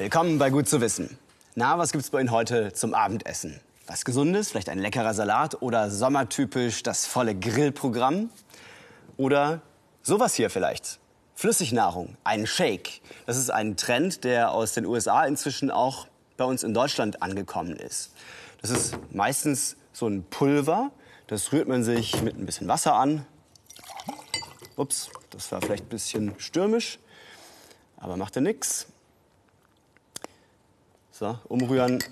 Willkommen 0.00 0.38
bei 0.38 0.48
Gut 0.48 0.66
zu 0.66 0.80
wissen. 0.80 1.18
Na, 1.56 1.76
was 1.76 1.92
gibt's 1.92 2.08
bei 2.08 2.20
Ihnen 2.20 2.30
heute 2.30 2.72
zum 2.72 2.94
Abendessen? 2.94 3.60
Was 3.86 4.06
Gesundes, 4.06 4.50
vielleicht 4.50 4.70
ein 4.70 4.78
leckerer 4.78 5.12
Salat 5.12 5.60
oder 5.60 5.90
sommertypisch 5.90 6.82
das 6.82 7.04
volle 7.04 7.34
Grillprogramm? 7.34 8.30
Oder 9.18 9.60
sowas 10.00 10.32
hier 10.32 10.48
vielleicht. 10.48 11.00
Flüssignahrung, 11.34 12.16
ein 12.24 12.46
Shake. 12.46 13.02
Das 13.26 13.36
ist 13.36 13.50
ein 13.50 13.76
Trend, 13.76 14.24
der 14.24 14.52
aus 14.52 14.72
den 14.72 14.86
USA 14.86 15.26
inzwischen 15.26 15.70
auch 15.70 16.06
bei 16.38 16.46
uns 16.46 16.62
in 16.62 16.72
Deutschland 16.72 17.20
angekommen 17.20 17.76
ist. 17.76 18.14
Das 18.62 18.70
ist 18.70 18.96
meistens 19.12 19.76
so 19.92 20.06
ein 20.06 20.24
Pulver. 20.24 20.92
Das 21.26 21.52
rührt 21.52 21.68
man 21.68 21.84
sich 21.84 22.22
mit 22.22 22.38
ein 22.38 22.46
bisschen 22.46 22.68
Wasser 22.68 22.94
an. 22.94 23.26
Ups, 24.76 25.10
das 25.28 25.52
war 25.52 25.60
vielleicht 25.60 25.84
ein 25.84 25.90
bisschen 25.90 26.34
stürmisch, 26.38 26.98
aber 27.98 28.16
macht 28.16 28.34
ja 28.34 28.40
nichts. 28.40 28.86
So, 31.20 31.38
umrühren. 31.48 32.02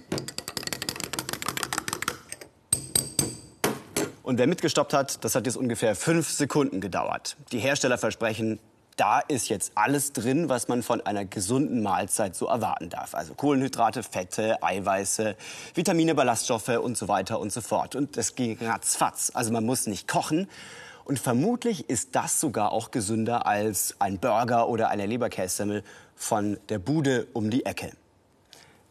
Und 4.23 4.37
wer 4.37 4.47
mitgestoppt 4.47 4.93
hat, 4.93 5.25
das 5.25 5.35
hat 5.35 5.47
jetzt 5.47 5.57
ungefähr 5.57 5.97
fünf 5.97 6.29
Sekunden 6.29 6.83
gedauert. 6.83 7.39
Die 7.51 7.59
Hersteller 7.59 7.97
versprechen, 7.97 8.61
da 8.97 9.21
ist 9.21 9.49
jetzt 9.49 9.73
alles 9.77 10.13
drin, 10.13 10.51
was 10.51 10.69
man 10.69 10.83
von 10.83 11.01
einer 11.01 11.25
gesunden 11.25 11.83
Mahlzeit 11.83 12.37
so 12.37 12.49
erwarten 12.49 12.91
darf. 12.91 13.15
Also 13.15 13.33
Kohlenhydrate, 13.33 14.03
Fette, 14.03 14.63
Eiweiße, 14.63 15.37
Vitamine, 15.73 16.15
Ballaststoffe 16.15 16.69
und 16.69 16.99
so 16.99 17.09
weiter 17.09 17.41
und 17.41 17.51
so 17.51 17.63
fort. 17.63 17.97
Und 17.97 18.19
das 18.19 18.35
ging 18.35 18.59
ratzfatz. 18.61 19.33
Also 19.33 19.55
man 19.55 19.65
muss 19.65 19.87
nicht 19.87 20.07
kochen. 20.07 20.51
Und 21.07 21.19
vermutlich 21.19 21.89
ist 21.89 22.15
das 22.15 22.41
sogar 22.41 22.73
auch 22.73 22.91
gesünder 22.91 23.47
als 23.47 23.97
ein 24.01 24.19
Burger 24.19 24.69
oder 24.69 24.91
eine 24.91 25.07
Leberkässemmel 25.07 25.83
von 26.15 26.59
der 26.69 26.79
Bude 26.79 27.27
um 27.33 27.49
die 27.49 27.65
Ecke. 27.65 27.93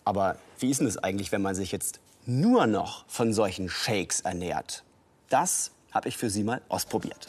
Aber 0.07 0.37
wie 0.59 0.69
ist 0.69 0.79
denn 0.79 0.87
das 0.87 0.97
eigentlich, 0.97 1.33
wenn 1.33 1.41
man 1.41 1.53
sich 1.53 1.73
jetzt 1.73 1.99
nur 2.25 2.65
noch 2.65 3.03
von 3.09 3.33
solchen 3.33 3.67
Shakes 3.67 4.21
ernährt? 4.21 4.85
Das 5.27 5.71
habe 5.91 6.07
ich 6.07 6.15
für 6.15 6.29
Sie 6.29 6.45
mal 6.45 6.61
ausprobiert. 6.69 7.27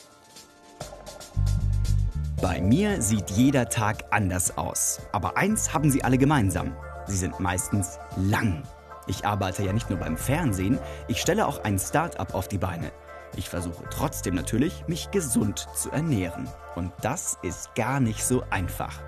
Bei 2.40 2.60
mir 2.60 3.02
sieht 3.02 3.30
jeder 3.30 3.68
Tag 3.68 4.04
anders 4.12 4.56
aus. 4.56 5.00
Aber 5.10 5.36
eins 5.36 5.74
haben 5.74 5.90
sie 5.90 6.04
alle 6.04 6.18
gemeinsam. 6.18 6.72
Sie 7.08 7.16
sind 7.16 7.40
meistens 7.40 7.98
lang. 8.16 8.62
Ich 9.08 9.26
arbeite 9.26 9.64
ja 9.64 9.72
nicht 9.72 9.90
nur 9.90 9.98
beim 9.98 10.16
Fernsehen, 10.16 10.78
ich 11.08 11.20
stelle 11.20 11.48
auch 11.48 11.64
ein 11.64 11.80
Start-up 11.80 12.32
auf 12.32 12.46
die 12.46 12.58
Beine. 12.58 12.92
Ich 13.34 13.48
versuche 13.48 13.82
trotzdem 13.90 14.36
natürlich, 14.36 14.86
mich 14.86 15.10
gesund 15.10 15.66
zu 15.74 15.90
ernähren. 15.90 16.48
Und 16.76 16.92
das 17.02 17.38
ist 17.42 17.74
gar 17.74 17.98
nicht 17.98 18.24
so 18.24 18.44
einfach. 18.50 19.00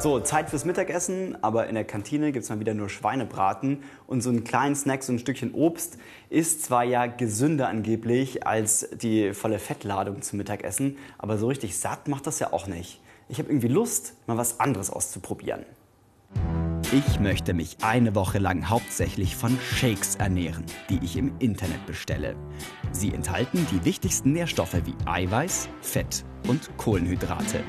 So, 0.00 0.18
Zeit 0.18 0.48
fürs 0.48 0.64
Mittagessen, 0.64 1.36
aber 1.44 1.66
in 1.66 1.74
der 1.74 1.84
Kantine 1.84 2.32
gibt 2.32 2.44
es 2.44 2.48
mal 2.48 2.58
wieder 2.58 2.72
nur 2.72 2.88
Schweinebraten 2.88 3.82
und 4.06 4.22
so 4.22 4.30
einen 4.30 4.44
kleinen 4.44 4.74
Snack, 4.74 5.02
so 5.02 5.12
ein 5.12 5.18
Stückchen 5.18 5.52
Obst, 5.52 5.98
ist 6.30 6.64
zwar 6.64 6.84
ja 6.84 7.04
gesünder 7.04 7.68
angeblich 7.68 8.46
als 8.46 8.88
die 8.94 9.34
volle 9.34 9.58
Fettladung 9.58 10.22
zum 10.22 10.38
Mittagessen, 10.38 10.96
aber 11.18 11.36
so 11.36 11.48
richtig 11.48 11.78
satt 11.78 12.08
macht 12.08 12.26
das 12.26 12.38
ja 12.38 12.50
auch 12.54 12.66
nicht. 12.66 12.98
Ich 13.28 13.38
habe 13.38 13.50
irgendwie 13.50 13.68
Lust, 13.68 14.14
mal 14.26 14.38
was 14.38 14.58
anderes 14.58 14.88
auszuprobieren. 14.88 15.66
Ich 16.92 17.20
möchte 17.20 17.52
mich 17.52 17.76
eine 17.82 18.14
Woche 18.14 18.38
lang 18.38 18.70
hauptsächlich 18.70 19.36
von 19.36 19.58
Shakes 19.60 20.16
ernähren, 20.16 20.64
die 20.88 20.98
ich 21.04 21.18
im 21.18 21.34
Internet 21.40 21.84
bestelle. 21.84 22.36
Sie 22.90 23.12
enthalten 23.12 23.66
die 23.70 23.84
wichtigsten 23.84 24.32
Nährstoffe 24.32 24.80
wie 24.86 24.94
Eiweiß, 25.04 25.68
Fett 25.82 26.24
und 26.48 26.74
Kohlenhydrate. 26.78 27.60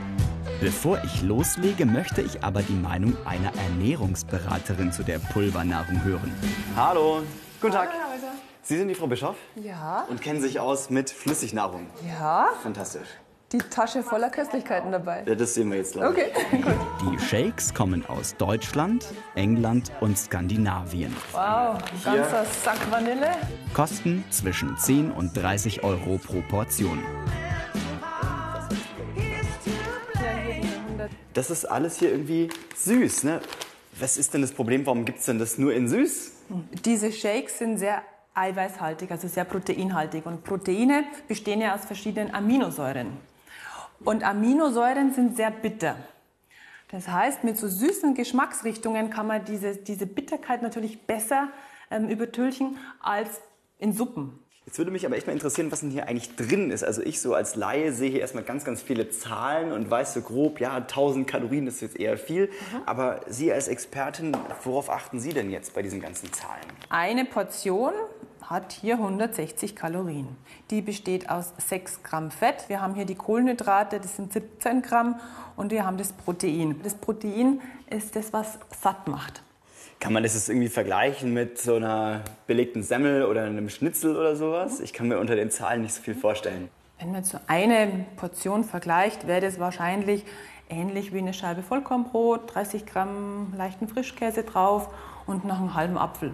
Bevor 0.61 0.99
ich 1.03 1.21
loslege, 1.23 1.85
möchte 1.85 2.21
ich 2.21 2.43
aber 2.43 2.61
die 2.61 2.73
Meinung 2.75 3.17
einer 3.25 3.51
Ernährungsberaterin 3.57 4.91
zu 4.91 5.03
der 5.03 5.17
Pulvernahrung 5.19 6.03
hören. 6.03 6.31
Hallo, 6.75 7.23
guten 7.59 7.73
Tag. 7.73 7.89
Hallo, 7.91 8.13
Häuser. 8.13 8.31
Sie 8.61 8.77
sind 8.77 8.87
die 8.89 8.93
Frau 8.95 9.07
Bischof 9.07 9.35
Ja, 9.55 10.05
und 10.07 10.21
kennen 10.21 10.39
sich 10.39 10.59
aus 10.59 10.91
mit 10.91 11.09
Flüssignahrung. 11.09 11.87
ja, 12.07 12.49
Fantastisch. 12.61 13.07
die 13.51 13.57
Tasche 13.57 14.03
voller 14.03 14.29
Köstlichkeiten 14.29 14.91
dabei. 14.91 15.23
Ja, 15.25 15.33
das 15.33 15.55
sehen 15.55 15.71
wir 15.71 15.77
jetzt, 15.79 15.93
glaube 15.93 16.15
ich. 16.21 16.27
Okay, 16.35 16.57
gut. 16.61 16.73
Die 17.11 17.19
Shakes 17.19 17.73
kommen 17.73 18.05
aus 18.05 18.35
Deutschland, 18.37 19.07
England 19.33 19.91
und 19.99 20.15
Skandinavien. 20.15 21.15
Wow, 21.31 21.79
ganzer 22.05 22.45
Sack 22.63 22.79
Vanille. 22.91 23.31
Kosten 23.73 24.23
zwischen 24.29 24.77
10 24.77 25.11
und 25.11 25.35
30 25.35 25.83
Euro 25.83 26.19
pro 26.19 26.41
Portion. 26.47 26.99
Das 31.33 31.49
ist 31.49 31.65
alles 31.65 31.99
hier 31.99 32.11
irgendwie 32.11 32.49
süß, 32.75 33.23
ne? 33.23 33.41
Was 33.99 34.17
ist 34.17 34.33
denn 34.33 34.41
das 34.41 34.51
Problem? 34.51 34.85
Warum 34.85 35.05
gibt 35.05 35.19
es 35.19 35.25
denn 35.25 35.39
das 35.39 35.57
nur 35.57 35.73
in 35.73 35.87
süß? 35.87 36.31
Diese 36.85 37.11
Shakes 37.11 37.57
sind 37.57 37.77
sehr 37.77 38.03
eiweißhaltig, 38.33 39.11
also 39.11 39.27
sehr 39.27 39.45
proteinhaltig. 39.45 40.25
Und 40.25 40.43
Proteine 40.43 41.03
bestehen 41.27 41.61
ja 41.61 41.75
aus 41.75 41.85
verschiedenen 41.85 42.33
Aminosäuren. 42.33 43.17
Und 44.03 44.23
Aminosäuren 44.23 45.13
sind 45.13 45.35
sehr 45.35 45.51
bitter. 45.51 45.97
Das 46.89 47.07
heißt, 47.07 47.43
mit 47.43 47.57
so 47.57 47.67
süßen 47.67 48.15
Geschmacksrichtungen 48.15 49.09
kann 49.09 49.27
man 49.27 49.45
diese, 49.45 49.77
diese 49.77 50.05
Bitterkeit 50.05 50.61
natürlich 50.61 51.01
besser 51.01 51.49
ähm, 51.89 52.09
übertünchen 52.09 52.77
als 52.99 53.41
in 53.77 53.93
Suppen. 53.93 54.39
Jetzt 54.65 54.77
würde 54.77 54.91
mich 54.91 55.05
aber 55.05 55.17
echt 55.17 55.25
mal 55.25 55.33
interessieren, 55.33 55.71
was 55.71 55.79
denn 55.79 55.89
hier 55.89 56.07
eigentlich 56.07 56.35
drin 56.35 56.69
ist. 56.69 56.83
Also 56.83 57.01
ich 57.01 57.19
so 57.19 57.33
als 57.33 57.55
Laie 57.55 57.91
sehe 57.91 58.11
hier 58.11 58.21
erstmal 58.21 58.43
ganz, 58.43 58.63
ganz 58.63 58.81
viele 58.81 59.09
Zahlen 59.09 59.71
und 59.71 59.89
weiß 59.89 60.13
so 60.13 60.21
grob, 60.21 60.59
ja, 60.59 60.75
1000 60.75 61.27
Kalorien 61.27 61.65
ist 61.65 61.81
jetzt 61.81 61.99
eher 61.99 62.17
viel. 62.17 62.49
Aber 62.85 63.21
Sie 63.27 63.51
als 63.51 63.67
Expertin, 63.67 64.37
worauf 64.63 64.89
achten 64.89 65.19
Sie 65.19 65.33
denn 65.33 65.49
jetzt 65.49 65.73
bei 65.73 65.81
diesen 65.81 65.99
ganzen 65.99 66.31
Zahlen? 66.31 66.61
Eine 66.89 67.25
Portion 67.25 67.93
hat 68.43 68.71
hier 68.71 68.95
160 68.95 69.75
Kalorien. 69.75 70.27
Die 70.69 70.81
besteht 70.81 71.29
aus 71.29 71.53
6 71.57 72.03
Gramm 72.03 72.29
Fett. 72.31 72.69
Wir 72.69 72.81
haben 72.81 72.93
hier 72.93 73.05
die 73.05 73.15
Kohlenhydrate, 73.15 73.99
das 73.99 74.15
sind 74.15 74.31
17 74.31 74.83
Gramm. 74.83 75.19
Und 75.55 75.71
wir 75.71 75.85
haben 75.85 75.97
das 75.97 76.13
Protein. 76.13 76.79
Das 76.83 76.93
Protein 76.93 77.61
ist 77.89 78.15
das, 78.15 78.31
was 78.31 78.59
satt 78.79 79.07
macht. 79.07 79.41
Kann 80.01 80.13
man 80.13 80.23
das 80.23 80.33
jetzt 80.33 80.49
irgendwie 80.49 80.67
vergleichen 80.67 81.31
mit 81.31 81.59
so 81.59 81.75
einer 81.75 82.21
belegten 82.47 82.81
Semmel 82.81 83.23
oder 83.23 83.43
einem 83.43 83.69
Schnitzel 83.69 84.17
oder 84.17 84.35
sowas? 84.35 84.79
Ich 84.79 84.93
kann 84.93 85.07
mir 85.07 85.19
unter 85.19 85.35
den 85.35 85.51
Zahlen 85.51 85.83
nicht 85.83 85.93
so 85.93 86.01
viel 86.01 86.15
vorstellen. 86.15 86.69
Wenn 86.97 87.11
man 87.11 87.23
so 87.23 87.37
eine 87.45 88.07
Portion 88.15 88.63
vergleicht, 88.63 89.27
wäre 89.27 89.41
das 89.41 89.59
wahrscheinlich 89.59 90.25
ähnlich 90.69 91.13
wie 91.13 91.19
eine 91.19 91.35
Scheibe 91.35 91.61
Vollkornbrot, 91.61 92.55
30 92.55 92.87
Gramm 92.87 93.53
leichten 93.55 93.87
Frischkäse 93.87 94.41
drauf 94.41 94.89
und 95.27 95.45
noch 95.45 95.59
einen 95.59 95.75
halben 95.75 95.99
Apfel. 95.99 96.33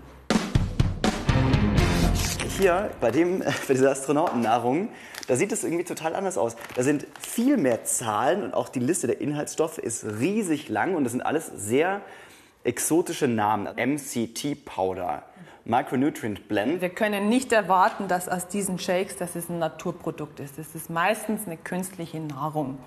Hier 2.58 2.90
bei, 3.02 3.12
dem, 3.12 3.40
bei 3.68 3.74
dieser 3.74 3.92
Astronautennahrung, 3.92 4.88
da 5.28 5.36
sieht 5.36 5.52
es 5.52 5.66
irgendwie 5.66 5.84
total 5.84 6.16
anders 6.16 6.38
aus. 6.38 6.56
Da 6.78 6.84
sind 6.84 7.06
viel 7.20 7.58
mehr 7.58 7.84
Zahlen 7.84 8.44
und 8.44 8.54
auch 8.54 8.70
die 8.70 8.80
Liste 8.80 9.08
der 9.08 9.20
Inhaltsstoffe 9.20 9.78
ist 9.78 10.06
riesig 10.06 10.70
lang 10.70 10.96
und 10.96 11.04
das 11.04 11.12
sind 11.12 11.22
alles 11.22 11.52
sehr 11.54 12.02
exotische 12.68 13.28
Namen. 13.28 13.68
MCT 13.76 14.66
Powder, 14.66 15.24
Micronutrient 15.64 16.48
Blend. 16.50 16.82
Wir 16.82 16.90
können 16.90 17.30
nicht 17.30 17.54
erwarten, 17.54 18.08
dass 18.08 18.28
aus 18.28 18.48
diesen 18.48 18.78
Shakes, 18.78 19.16
dass 19.16 19.36
es 19.36 19.50
ein 19.50 19.60
Naturprodukt 19.60 20.40
ist. 20.42 20.58
Das 20.58 20.76
ist 20.76 20.90
meistens 20.90 21.48
eine 21.48 21.58
künstliche 21.58 22.20
Nahrung. 22.20 22.78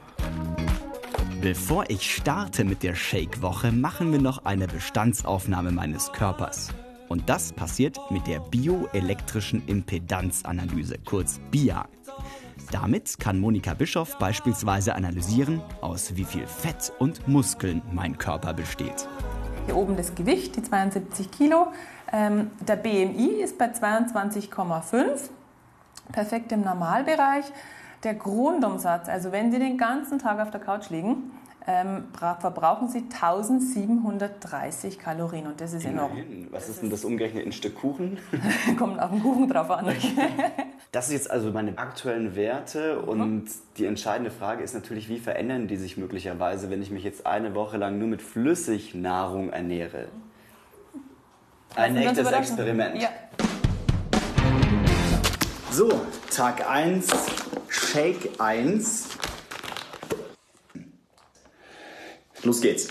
Bevor 1.40 1.88
ich 1.88 2.14
starte 2.14 2.64
mit 2.64 2.82
der 2.82 2.94
Shake-Woche, 2.94 3.72
machen 3.72 4.12
wir 4.12 4.20
noch 4.20 4.44
eine 4.44 4.66
Bestandsaufnahme 4.66 5.72
meines 5.72 6.12
Körpers. 6.12 6.68
Und 7.08 7.30
das 7.30 7.54
passiert 7.54 7.98
mit 8.10 8.26
der 8.26 8.40
bioelektrischen 8.40 9.66
Impedanzanalyse, 9.66 10.96
kurz 11.04 11.40
BIA. 11.50 11.88
Damit 12.70 13.18
kann 13.18 13.40
Monika 13.40 13.72
Bischoff 13.72 14.18
beispielsweise 14.18 14.94
analysieren, 14.94 15.62
aus 15.80 16.14
wie 16.16 16.24
viel 16.24 16.46
Fett 16.46 16.92
und 16.98 17.26
Muskeln 17.26 17.80
mein 17.90 18.18
Körper 18.18 18.52
besteht. 18.52 19.08
Hier 19.70 19.78
oben 19.78 19.96
das 19.96 20.16
Gewicht, 20.16 20.56
die 20.56 20.64
72 20.64 21.30
Kilo. 21.30 21.68
Ähm, 22.12 22.50
der 22.58 22.74
BMI 22.74 23.40
ist 23.40 23.56
bei 23.56 23.66
22,5, 23.66 25.30
perfekt 26.10 26.50
im 26.50 26.62
Normalbereich. 26.62 27.44
Der 28.02 28.14
Grundumsatz, 28.14 29.08
also 29.08 29.30
wenn 29.30 29.52
Sie 29.52 29.60
den 29.60 29.78
ganzen 29.78 30.18
Tag 30.18 30.40
auf 30.40 30.50
der 30.50 30.58
Couch 30.58 30.90
liegen, 30.90 31.30
ähm, 31.66 32.04
bra- 32.12 32.36
verbrauchen 32.36 32.88
Sie 32.88 33.04
1730 33.12 34.98
Kalorien 34.98 35.46
und 35.46 35.60
das 35.60 35.72
ist 35.72 35.84
enorm. 35.84 36.12
Immerhin. 36.12 36.48
Was 36.50 36.68
ist 36.68 36.82
denn 36.82 36.90
das 36.90 37.04
umgerechnet 37.04 37.42
in 37.44 37.50
ein 37.50 37.52
Stück 37.52 37.74
Kuchen? 37.76 38.18
Kommt 38.78 39.00
auf 39.00 39.10
den 39.10 39.22
Kuchen 39.22 39.48
drauf 39.48 39.70
an. 39.70 39.86
Das 40.92 41.06
ist 41.06 41.12
jetzt 41.12 41.30
also 41.30 41.52
meine 41.52 41.78
aktuellen 41.78 42.34
Werte 42.34 42.98
und 42.98 43.44
die 43.76 43.86
entscheidende 43.86 44.32
Frage 44.32 44.64
ist 44.64 44.74
natürlich, 44.74 45.08
wie 45.08 45.20
verändern 45.20 45.68
die 45.68 45.76
sich 45.76 45.96
möglicherweise, 45.96 46.68
wenn 46.68 46.82
ich 46.82 46.90
mich 46.90 47.04
jetzt 47.04 47.26
eine 47.28 47.54
Woche 47.54 47.76
lang 47.76 48.00
nur 48.00 48.08
mit 48.08 48.20
Flüssignahrung 48.22 49.50
ernähre? 49.50 50.08
Ein 51.76 51.96
uns 51.96 52.06
echtes. 52.18 52.32
Experiment. 52.32 53.00
Ja. 53.00 53.08
So, 55.70 55.88
Tag 56.34 56.68
1, 56.68 57.06
Shake 57.68 58.30
1. 58.40 59.10
Los 62.42 62.60
geht's. 62.60 62.88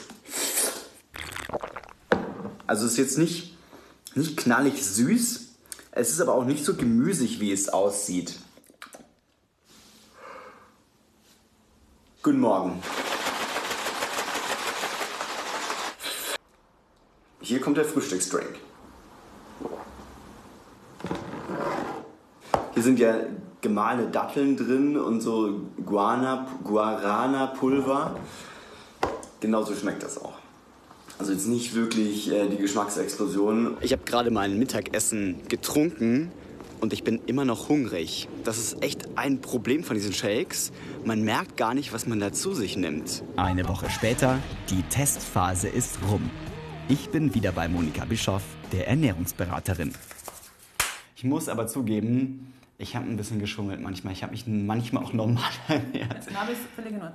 Also 2.68 2.86
es 2.86 2.92
ist 2.92 2.98
jetzt 2.98 3.18
nicht, 3.18 3.58
nicht 4.14 4.38
knallig 4.38 4.86
süß, 4.86 5.48
es 5.92 6.12
ist 6.12 6.22
aber 6.22 6.36
auch 6.36 6.46
nicht 6.46 6.64
so 6.64 6.76
gemüsig, 6.76 7.40
wie 7.40 7.52
es 7.52 7.70
aussieht. 7.70 8.36
Guten 12.22 12.42
Morgen. 12.42 12.84
Hier 17.42 17.60
kommt 17.60 17.78
der 17.78 17.86
Frühstücksdrink. 17.86 18.60
Hier 22.76 22.84
sind 22.84 23.00
ja 23.00 23.16
gemahlene 23.62 24.12
Datteln 24.12 24.56
drin 24.56 24.96
und 24.96 25.22
so 25.22 25.62
Guarana-Pulver. 25.84 28.16
Genauso 29.40 29.74
schmeckt 29.76 30.04
das 30.04 30.18
auch. 30.18 30.34
Also 31.18 31.32
jetzt 31.34 31.48
nicht 31.48 31.76
wirklich 31.76 32.32
äh, 32.32 32.48
die 32.48 32.58
Geschmacksexplosion. 32.58 33.78
Ich 33.82 33.92
habe 33.92 34.04
gerade 34.06 34.32
mein 34.32 34.58
Mittagessen 34.58 35.42
getrunken 35.50 36.32
und 36.80 36.94
ich 36.94 37.04
bin 37.04 37.20
immer 37.26 37.46
noch 37.46 37.68
hungrig. 37.68 38.30
Das 38.44 38.58
ist 38.58 38.82
echt 38.82 39.18
ein 39.18 39.42
Problem 39.42 39.84
von 39.84 39.96
diesen 39.96 40.14
Shakes. 40.14 40.72
Man 41.04 41.24
merkt 41.24 41.58
gar 41.58 41.74
nicht, 41.74 41.92
was 41.94 42.08
man 42.08 42.20
da 42.20 42.32
zu 42.32 42.54
sich 42.54 42.78
nimmt. 42.78 43.24
Eine 43.36 43.68
Woche 43.68 43.90
später, 43.90 44.40
die 44.70 44.82
Testphase 44.84 45.68
ist 45.68 46.00
rum. 46.10 46.30
Ich 46.88 47.10
bin 47.10 47.34
wieder 47.36 47.52
bei 47.52 47.68
Monika 47.68 48.06
Bischoff, 48.06 48.44
der 48.72 48.88
Ernährungsberaterin. 48.88 49.94
Ich 51.16 51.24
muss 51.26 51.50
aber 51.50 51.68
zugeben, 51.68 52.54
ich 52.82 52.96
habe 52.96 53.06
ein 53.10 53.18
bisschen 53.18 53.40
geschummelt 53.40 53.82
manchmal. 53.82 54.14
Ich 54.14 54.24
habe 54.24 54.32
mich 54.32 54.48
manchmal 54.48 55.04
auch 55.04 55.12
normal 55.12 55.44
ernährt. 55.68 56.26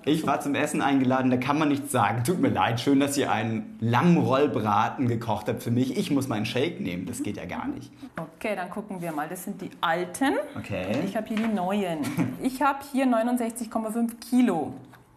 Ich 0.05 0.27
war 0.27 0.39
zum 0.39 0.55
Essen 0.55 0.83
eingeladen, 0.83 1.31
da 1.31 1.39
kann 1.39 1.59
man 1.59 1.71
nichts 1.71 1.91
sagen. 1.91 2.23
Tut 2.23 2.39
mir 2.39 2.51
leid, 2.51 2.81
schön, 2.81 3.01
dass 3.01 3.17
ihr 3.17 3.33
einen 3.33 3.79
Lammrollbraten 3.81 5.09
gekocht 5.09 5.49
habt 5.49 5.63
für 5.63 5.71
mich. 5.71 5.97
Ich 5.97 6.11
muss 6.11 6.29
meinen 6.29 6.45
Shake 6.45 6.81
nehmen, 6.81 7.07
das 7.07 7.23
geht 7.23 7.39
ja 7.39 7.47
gar 7.47 7.67
nicht. 7.67 7.91
Okay, 8.15 8.55
dann 8.55 8.69
gucken 8.69 9.01
wir 9.01 9.11
mal. 9.13 9.27
Das 9.27 9.45
sind 9.45 9.63
die 9.63 9.71
alten. 9.81 10.35
Okay. 10.59 10.99
Ich 11.07 11.17
habe 11.17 11.29
hier 11.29 11.39
die 11.39 11.55
neuen. 11.55 12.01
Ich 12.43 12.61
habe 12.61 12.81
hier 12.93 13.07
69,5 13.07 14.21
Kilo. 14.21 14.75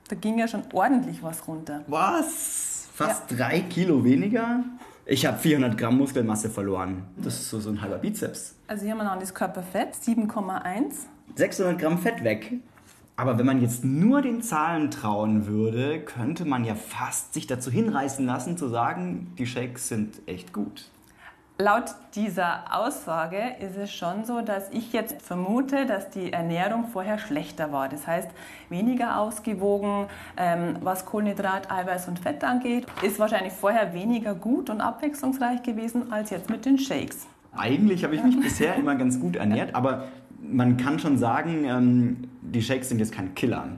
Da 0.08 0.16
ging 0.16 0.40
ja 0.40 0.48
schon 0.48 0.64
ordentlich 0.72 1.22
was 1.22 1.46
runter. 1.46 1.84
Was? 1.88 2.88
Fast 2.94 3.30
ja. 3.32 3.38
drei 3.38 3.60
Kilo 3.60 4.02
weniger? 4.02 4.64
Ich 5.09 5.25
habe 5.25 5.38
400 5.38 5.77
Gramm 5.77 5.98
Muskelmasse 6.00 6.50
verloren. 6.50 7.04
Das 7.15 7.36
ist 7.36 7.50
so, 7.50 7.62
so 7.62 7.69
ein 7.69 7.81
halber 7.81 7.98
Bizeps. 7.98 8.56
Also 8.68 8.83
hier 8.83 8.92
haben 8.92 8.98
wir 8.98 9.06
noch 9.06 9.18
das 9.18 9.33
Körperfett, 9.33 9.95
7,1. 9.95 11.06
600 11.36 11.80
Gramm 11.80 11.98
Fett 11.98 12.25
weg. 12.25 12.56
Aber 13.15 13.39
wenn 13.39 13.45
man 13.45 13.62
jetzt 13.62 13.86
nur 13.86 14.21
den 14.21 14.42
Zahlen 14.42 14.92
trauen 14.92 15.48
würde, 15.48 16.01
könnte 16.01 16.44
man 16.44 16.65
ja 16.65 16.75
fast 16.75 17.33
sich 17.33 17.48
dazu 17.48 17.71
hinreißen 17.71 18.25
lassen, 18.25 18.57
zu 18.57 18.68
sagen, 18.68 19.33
die 19.38 19.48
Shakes 19.48 19.88
sind 19.88 20.21
echt 20.25 20.51
gut. 20.51 20.89
Laut 21.59 21.86
dieser 22.13 22.65
Aussage 22.69 23.39
ist 23.59 23.77
es 23.77 23.92
schon 23.92 24.25
so, 24.25 24.42
dass 24.42 24.69
ich 24.69 24.94
jetzt 24.94 25.24
vermute, 25.24 25.88
dass 25.88 26.12
die 26.12 26.31
Ernährung 26.31 26.86
vorher 26.94 27.18
schlechter 27.18 27.71
war. 27.71 27.89
Das 27.89 28.06
heißt, 28.06 28.30
weniger 28.69 29.19
ausgewogen, 29.19 30.06
ähm, 30.38 30.75
was 30.81 31.07
Kohlenhydrat, 31.07 31.71
Eiweiß 31.71 32.09
und 32.09 32.19
Fett 32.19 32.44
angeht, 32.44 32.86
ist 33.01 33.18
wahrscheinlich 33.18 33.54
vorher 33.54 33.95
weniger 33.95 34.36
gut 34.36 34.69
und 34.69 34.81
abwechslungsreich 34.81 35.63
gewesen 35.63 36.12
als 36.12 36.30
jetzt 36.30 36.48
mit 36.51 36.63
den 36.63 36.77
Shakes. 36.77 37.25
Eigentlich 37.56 38.04
habe 38.04 38.13
ich 38.13 38.24
mich 38.24 38.39
bisher 38.39 38.75
immer 38.75 38.94
ganz 38.94 39.19
gut 39.19 39.36
ernährt, 39.36 39.74
aber 39.74 40.09
man 40.39 40.77
kann 40.77 41.00
schon 41.00 41.18
sagen, 41.18 41.65
ähm, 41.65 42.30
die 42.44 42.62
Shakes 42.62 42.89
sind 42.89 43.00
jetzt 43.00 43.13
kein 43.13 43.33
Killer. 43.33 43.69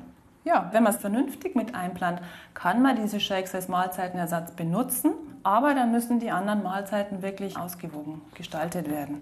Ja, 0.50 0.68
wenn 0.72 0.82
man 0.82 0.96
es 0.96 1.00
vernünftig 1.00 1.56
mit 1.56 1.76
einplant, 1.76 2.22
kann 2.56 2.82
man 2.82 2.96
diese 2.96 3.20
Shakes 3.20 3.54
als 3.54 3.68
Mahlzeitenersatz 3.68 4.54
benutzen, 4.54 5.14
aber 5.44 5.76
dann 5.76 5.92
müssen 5.92 6.20
die 6.20 6.32
anderen 6.32 6.64
Mahlzeiten 6.64 7.22
wirklich 7.22 7.56
ausgewogen 7.56 8.24
gestaltet 8.34 8.90
werden. 8.90 9.22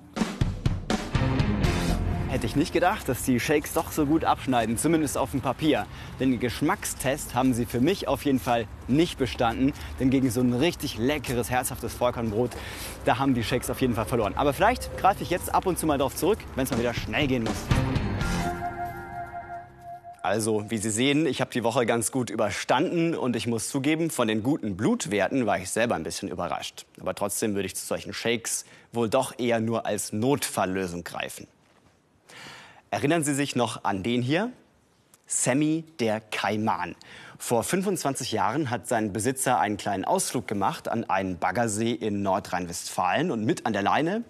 Hätte 2.29 2.45
ich 2.45 2.55
nicht 2.55 2.71
gedacht, 2.71 3.09
dass 3.09 3.23
die 3.23 3.41
Shakes 3.41 3.73
doch 3.73 3.91
so 3.91 4.05
gut 4.05 4.23
abschneiden, 4.23 4.77
zumindest 4.77 5.17
auf 5.17 5.31
dem 5.31 5.41
Papier. 5.41 5.85
Den 6.21 6.39
Geschmackstest 6.39 7.35
haben 7.35 7.53
sie 7.53 7.65
für 7.65 7.81
mich 7.81 8.07
auf 8.07 8.23
jeden 8.23 8.39
Fall 8.39 8.65
nicht 8.87 9.17
bestanden, 9.17 9.73
denn 9.99 10.09
gegen 10.09 10.29
so 10.29 10.39
ein 10.39 10.53
richtig 10.53 10.97
leckeres, 10.97 11.49
herzhaftes 11.49 11.93
Vollkornbrot, 11.93 12.51
da 13.03 13.19
haben 13.19 13.33
die 13.33 13.43
Shakes 13.43 13.69
auf 13.69 13.81
jeden 13.81 13.95
Fall 13.95 14.05
verloren. 14.05 14.35
Aber 14.37 14.53
vielleicht 14.53 14.97
greife 14.97 15.23
ich 15.23 15.29
jetzt 15.29 15.53
ab 15.53 15.65
und 15.65 15.77
zu 15.77 15.87
mal 15.87 15.97
darauf 15.97 16.15
zurück, 16.15 16.39
wenn 16.55 16.63
es 16.63 16.71
mal 16.71 16.79
wieder 16.79 16.93
schnell 16.93 17.27
gehen 17.27 17.43
muss. 17.43 17.65
Also, 20.27 20.69
wie 20.69 20.77
Sie 20.77 20.89
sehen, 20.89 21.25
ich 21.25 21.39
habe 21.39 21.51
die 21.51 21.63
Woche 21.63 21.85
ganz 21.85 22.11
gut 22.11 22.29
überstanden 22.29 23.15
und 23.15 23.37
ich 23.37 23.47
muss 23.47 23.69
zugeben, 23.69 24.09
von 24.09 24.27
den 24.27 24.43
guten 24.43 24.75
Blutwerten 24.75 25.45
war 25.45 25.57
ich 25.57 25.69
selber 25.69 25.95
ein 25.95 26.03
bisschen 26.03 26.27
überrascht. 26.27 26.85
Aber 26.99 27.15
trotzdem 27.15 27.55
würde 27.55 27.65
ich 27.65 27.77
zu 27.77 27.85
solchen 27.85 28.11
Shakes 28.11 28.65
wohl 28.91 29.07
doch 29.07 29.39
eher 29.39 29.61
nur 29.61 29.85
als 29.85 30.11
Notfalllösung 30.11 31.05
greifen. 31.05 31.47
Erinnern 32.91 33.23
Sie 33.23 33.33
sich 33.33 33.55
noch 33.55 33.85
an 33.85 34.03
den 34.03 34.21
hier? 34.21 34.51
Sammy 35.27 35.85
der 36.01 36.19
Kaiman. 36.19 36.97
Vor 37.37 37.63
25 37.63 38.33
Jahren 38.33 38.69
hat 38.69 38.85
sein 38.85 39.13
Besitzer 39.13 39.61
einen 39.61 39.77
kleinen 39.77 40.03
Ausflug 40.03 40.45
gemacht 40.45 40.89
an 40.89 41.05
einen 41.05 41.37
Baggersee 41.37 41.93
in 41.93 42.21
Nordrhein-Westfalen 42.21 43.31
und 43.31 43.45
mit 43.45 43.65
an 43.65 43.71
der 43.71 43.81
Leine 43.81 44.25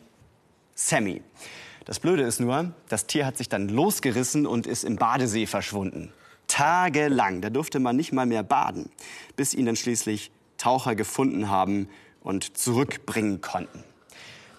Sammy. 0.76 1.24
Das 1.88 2.01
Blöde 2.01 2.24
ist 2.24 2.42
nur, 2.42 2.74
das 2.89 3.07
Tier 3.07 3.25
hat 3.25 3.38
sich 3.38 3.48
dann 3.48 3.69
losgerissen 3.69 4.45
und 4.45 4.68
ist 4.68 4.84
im 4.84 4.98
Badesee 4.98 5.45
verschwunden. 5.45 6.12
Tagelang, 6.48 7.39
da 7.39 7.50
durfte 7.50 7.80
man 7.80 7.95
nicht 7.95 8.12
mal 8.12 8.25
mehr 8.25 8.44
baden, 8.44 8.89
bis 9.38 9.54
ihn 9.54 9.66
dann 9.66 9.78
schließlich 9.78 10.31
Taucher 10.57 10.95
gefunden 10.95 11.50
haben 11.50 11.88
und 12.19 12.57
zurückbringen 12.57 13.39
konnten. 13.39 13.86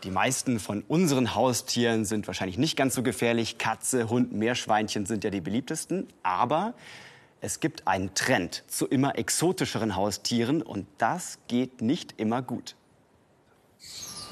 Die 0.04 0.10
meisten 0.10 0.58
von 0.58 0.82
unseren 0.88 1.34
Haustieren 1.34 2.06
sind 2.06 2.26
wahrscheinlich 2.28 2.56
nicht 2.56 2.78
ganz 2.78 2.94
so 2.94 3.02
gefährlich. 3.02 3.58
Katze, 3.58 4.08
Hund, 4.08 4.32
Meerschweinchen 4.32 5.04
sind 5.04 5.22
ja 5.22 5.28
die 5.28 5.42
beliebtesten. 5.42 6.06
Aber 6.22 6.72
es 7.42 7.60
gibt 7.60 7.86
einen 7.86 8.14
Trend 8.14 8.64
zu 8.68 8.86
immer 8.86 9.18
exotischeren 9.18 9.96
Haustieren 9.96 10.62
und 10.62 10.86
das 10.96 11.40
geht 11.46 11.82
nicht 11.82 12.14
immer 12.16 12.40
gut. 12.40 12.74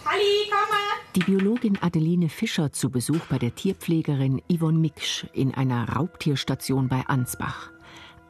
Halli, 0.09 0.49
komm 0.49 0.69
mal! 0.71 1.01
Die 1.17 1.21
Biologin 1.21 1.79
Adeline 1.83 2.29
Fischer 2.29 2.73
zu 2.73 2.91
Besuch 2.91 3.27
bei 3.29 3.39
der 3.39 3.55
Tierpflegerin 3.55 4.41
Yvonne 4.49 4.79
Miksch 4.79 5.25
in 5.33 5.53
einer 5.53 5.89
Raubtierstation 5.89 6.89
bei 6.89 7.03
Ansbach. 7.09 7.71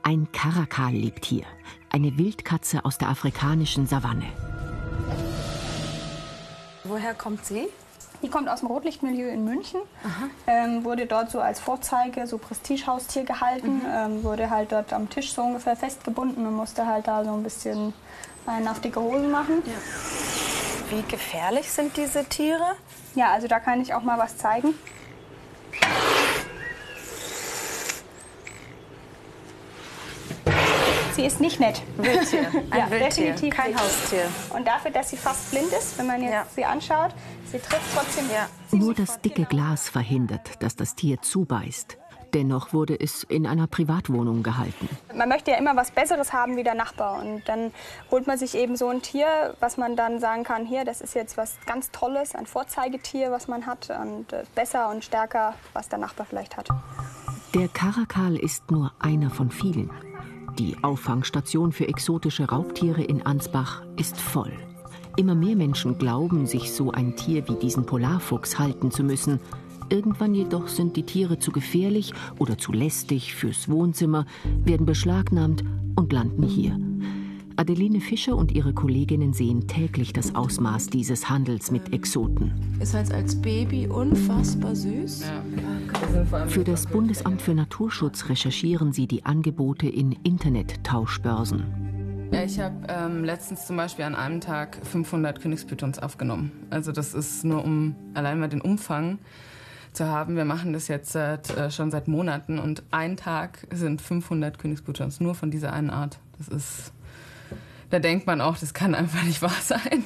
Ein 0.02 0.28
Karakal 0.32 0.94
lebt 0.94 1.26
hier, 1.26 1.44
eine 1.90 2.16
Wildkatze 2.16 2.84
aus 2.86 2.96
der 2.96 3.10
afrikanischen 3.10 3.86
Savanne. 3.86 4.24
Woher 6.84 7.12
kommt 7.12 7.44
sie? 7.44 7.68
Die 8.22 8.30
kommt 8.30 8.48
aus 8.48 8.60
dem 8.60 8.68
Rotlichtmilieu 8.68 9.28
in 9.28 9.44
München, 9.44 9.80
ähm, 10.46 10.82
wurde 10.82 11.04
dort 11.04 11.30
so 11.30 11.40
als 11.40 11.60
Vorzeige, 11.60 12.26
so 12.26 12.38
Prestigehaustier 12.38 13.24
gehalten, 13.24 13.80
mhm. 13.80 13.86
ähm, 13.94 14.24
wurde 14.24 14.48
halt 14.48 14.72
dort 14.72 14.94
am 14.94 15.10
Tisch 15.10 15.34
so 15.34 15.42
ungefähr 15.42 15.76
festgebunden 15.76 16.46
und 16.46 16.54
musste 16.54 16.86
halt 16.86 17.06
da 17.06 17.22
so 17.22 17.34
ein 17.34 17.42
bisschen 17.42 17.92
einen 18.46 18.66
auf 18.66 18.80
dicke 18.80 19.00
Hosen 19.00 19.30
machen. 19.30 19.62
Ja. 19.66 20.45
Wie 20.90 21.02
gefährlich 21.02 21.70
sind 21.70 21.96
diese 21.96 22.24
Tiere? 22.24 22.76
Ja, 23.14 23.32
also 23.32 23.48
da 23.48 23.58
kann 23.58 23.80
ich 23.80 23.92
auch 23.92 24.02
mal 24.02 24.18
was 24.18 24.36
zeigen. 24.36 24.74
Sie 31.16 31.24
ist 31.24 31.40
nicht 31.40 31.58
nett. 31.58 31.82
Wildtier. 31.96 32.40
Ein 32.70 32.78
ja, 32.78 32.90
Wildtier. 32.90 33.32
definitiv 33.32 33.54
kein 33.54 33.70
nicht. 33.70 33.82
Haustier. 33.82 34.28
Und 34.50 34.66
dafür, 34.66 34.90
dass 34.90 35.10
sie 35.10 35.16
fast 35.16 35.50
blind 35.50 35.72
ist, 35.72 35.98
wenn 35.98 36.06
man 36.06 36.20
jetzt 36.20 36.32
ja. 36.32 36.46
sie 36.54 36.64
anschaut, 36.64 37.12
sie 37.50 37.58
trifft 37.58 37.94
trotzdem. 37.94 38.26
Ja. 38.30 38.48
Nur 38.70 38.94
das 38.94 39.20
dicke 39.22 39.46
Glas 39.46 39.88
verhindert, 39.88 40.62
dass 40.62 40.76
das 40.76 40.94
Tier 40.94 41.22
zubeißt. 41.22 41.96
Dennoch 42.34 42.72
wurde 42.72 42.98
es 42.98 43.22
in 43.24 43.46
einer 43.46 43.66
Privatwohnung 43.66 44.42
gehalten. 44.42 44.88
Man 45.14 45.28
möchte 45.28 45.52
ja 45.52 45.58
immer 45.58 45.76
was 45.76 45.90
Besseres 45.90 46.32
haben 46.32 46.56
wie 46.56 46.64
der 46.64 46.74
Nachbar. 46.74 47.20
Und 47.22 47.42
dann 47.46 47.72
holt 48.10 48.26
man 48.26 48.38
sich 48.38 48.54
eben 48.54 48.76
so 48.76 48.88
ein 48.88 49.02
Tier, 49.02 49.54
was 49.60 49.76
man 49.76 49.96
dann 49.96 50.20
sagen 50.20 50.44
kann, 50.44 50.66
hier, 50.66 50.84
das 50.84 51.00
ist 51.00 51.14
jetzt 51.14 51.36
was 51.36 51.56
ganz 51.66 51.90
Tolles, 51.90 52.34
ein 52.34 52.46
Vorzeigetier, 52.46 53.30
was 53.30 53.48
man 53.48 53.66
hat. 53.66 53.88
Und 53.90 54.32
äh, 54.32 54.44
besser 54.54 54.90
und 54.90 55.04
stärker, 55.04 55.54
was 55.72 55.88
der 55.88 55.98
Nachbar 55.98 56.26
vielleicht 56.26 56.56
hat. 56.56 56.68
Der 57.54 57.68
Karakal 57.68 58.36
ist 58.36 58.70
nur 58.70 58.92
einer 58.98 59.30
von 59.30 59.50
vielen. 59.50 59.90
Die 60.58 60.76
Auffangstation 60.82 61.72
für 61.72 61.86
exotische 61.88 62.48
Raubtiere 62.48 63.02
in 63.02 63.24
Ansbach 63.24 63.82
ist 63.96 64.18
voll. 64.18 64.52
Immer 65.16 65.34
mehr 65.34 65.56
Menschen 65.56 65.96
glauben, 65.96 66.46
sich 66.46 66.72
so 66.72 66.92
ein 66.92 67.16
Tier 67.16 67.48
wie 67.48 67.56
diesen 67.56 67.86
Polarfuchs 67.86 68.58
halten 68.58 68.90
zu 68.90 69.02
müssen. 69.02 69.40
Irgendwann 69.88 70.34
jedoch 70.34 70.68
sind 70.68 70.96
die 70.96 71.04
Tiere 71.04 71.38
zu 71.38 71.52
gefährlich 71.52 72.12
oder 72.38 72.58
zu 72.58 72.72
lästig 72.72 73.34
fürs 73.34 73.68
Wohnzimmer, 73.68 74.26
werden 74.64 74.86
beschlagnahmt 74.86 75.62
und 75.94 76.12
landen 76.12 76.42
hier. 76.42 76.78
Adeline 77.58 78.00
Fischer 78.00 78.36
und 78.36 78.52
ihre 78.52 78.74
Kolleginnen 78.74 79.32
sehen 79.32 79.66
täglich 79.66 80.12
das 80.12 80.34
Ausmaß 80.34 80.88
dieses 80.88 81.30
Handels 81.30 81.70
mit 81.70 81.92
Exoten. 81.92 82.52
Ist 82.80 82.94
halt 82.94 83.12
als 83.12 83.40
Baby 83.40 83.86
unfassbar 83.86 84.76
süß. 84.76 85.24
Für 86.48 86.64
das 86.64 86.86
Bundesamt 86.86 87.40
für 87.40 87.54
Naturschutz 87.54 88.28
recherchieren 88.28 88.92
sie 88.92 89.06
die 89.06 89.24
Angebote 89.24 89.88
in 89.88 90.12
Internet-Tauschbörsen. 90.22 91.64
Ja, 92.32 92.42
ich 92.42 92.58
habe 92.58 92.74
ähm, 92.88 93.24
letztens 93.24 93.66
zum 93.66 93.76
Beispiel 93.76 94.04
an 94.04 94.14
einem 94.14 94.40
Tag 94.40 94.78
500 94.84 95.40
Königspythons 95.40 95.98
aufgenommen. 96.00 96.50
Also 96.70 96.92
das 96.92 97.14
ist 97.14 97.44
nur 97.44 97.64
um 97.64 97.94
allein 98.14 98.40
mal 98.40 98.48
den 98.48 98.60
Umfang 98.60 99.18
zu 99.96 100.06
haben. 100.06 100.36
Wir 100.36 100.44
machen 100.44 100.72
das 100.72 100.88
jetzt 100.88 101.12
seit, 101.12 101.50
äh, 101.56 101.70
schon 101.70 101.90
seit 101.90 102.06
Monaten 102.06 102.58
und 102.58 102.82
ein 102.90 103.16
Tag 103.16 103.66
sind 103.72 104.00
500 104.00 104.58
Königspythons 104.58 105.20
nur 105.20 105.34
von 105.34 105.50
dieser 105.50 105.72
einen 105.72 105.90
Art. 105.90 106.18
Das 106.38 106.48
ist, 106.48 106.92
da 107.90 107.98
denkt 107.98 108.26
man 108.26 108.40
auch, 108.40 108.58
das 108.58 108.74
kann 108.74 108.94
einfach 108.94 109.22
nicht 109.24 109.42
wahr 109.42 109.50
sein, 109.62 110.04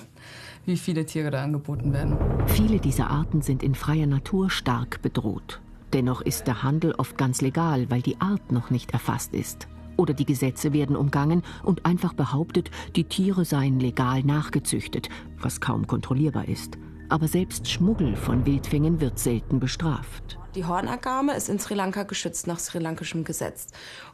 wie 0.64 0.76
viele 0.76 1.04
Tiere 1.04 1.30
da 1.30 1.42
angeboten 1.42 1.92
werden. 1.92 2.16
Viele 2.46 2.78
dieser 2.78 3.10
Arten 3.10 3.42
sind 3.42 3.62
in 3.62 3.74
freier 3.74 4.06
Natur 4.06 4.50
stark 4.50 5.02
bedroht. 5.02 5.60
Dennoch 5.92 6.20
ist 6.20 6.46
der 6.46 6.62
Handel 6.62 6.92
oft 6.92 7.18
ganz 7.18 7.40
legal, 7.40 7.90
weil 7.90 8.00
die 8.00 8.20
Art 8.20 8.52
noch 8.52 8.70
nicht 8.70 8.92
erfasst 8.92 9.34
ist. 9.34 9.66
Oder 9.96 10.14
die 10.14 10.24
Gesetze 10.24 10.72
werden 10.72 10.96
umgangen 10.96 11.42
und 11.64 11.84
einfach 11.84 12.14
behauptet, 12.14 12.70
die 12.94 13.04
Tiere 13.04 13.44
seien 13.44 13.80
legal 13.80 14.22
nachgezüchtet, 14.22 15.08
was 15.40 15.60
kaum 15.60 15.86
kontrollierbar 15.88 16.48
ist. 16.48 16.78
Aber 17.10 17.26
selbst 17.26 17.68
Schmuggel 17.68 18.14
von 18.14 18.46
Wildfängen 18.46 19.00
wird 19.00 19.18
selten 19.18 19.58
bestraft. 19.58 20.38
Die 20.54 20.64
Hornagame 20.64 21.34
ist 21.34 21.48
in 21.48 21.58
Sri 21.58 21.74
Lanka 21.74 22.04
geschützt 22.04 22.46
nach 22.46 22.60
sri 22.60 22.78
lankischem 22.78 23.24
Gesetz. 23.24 23.66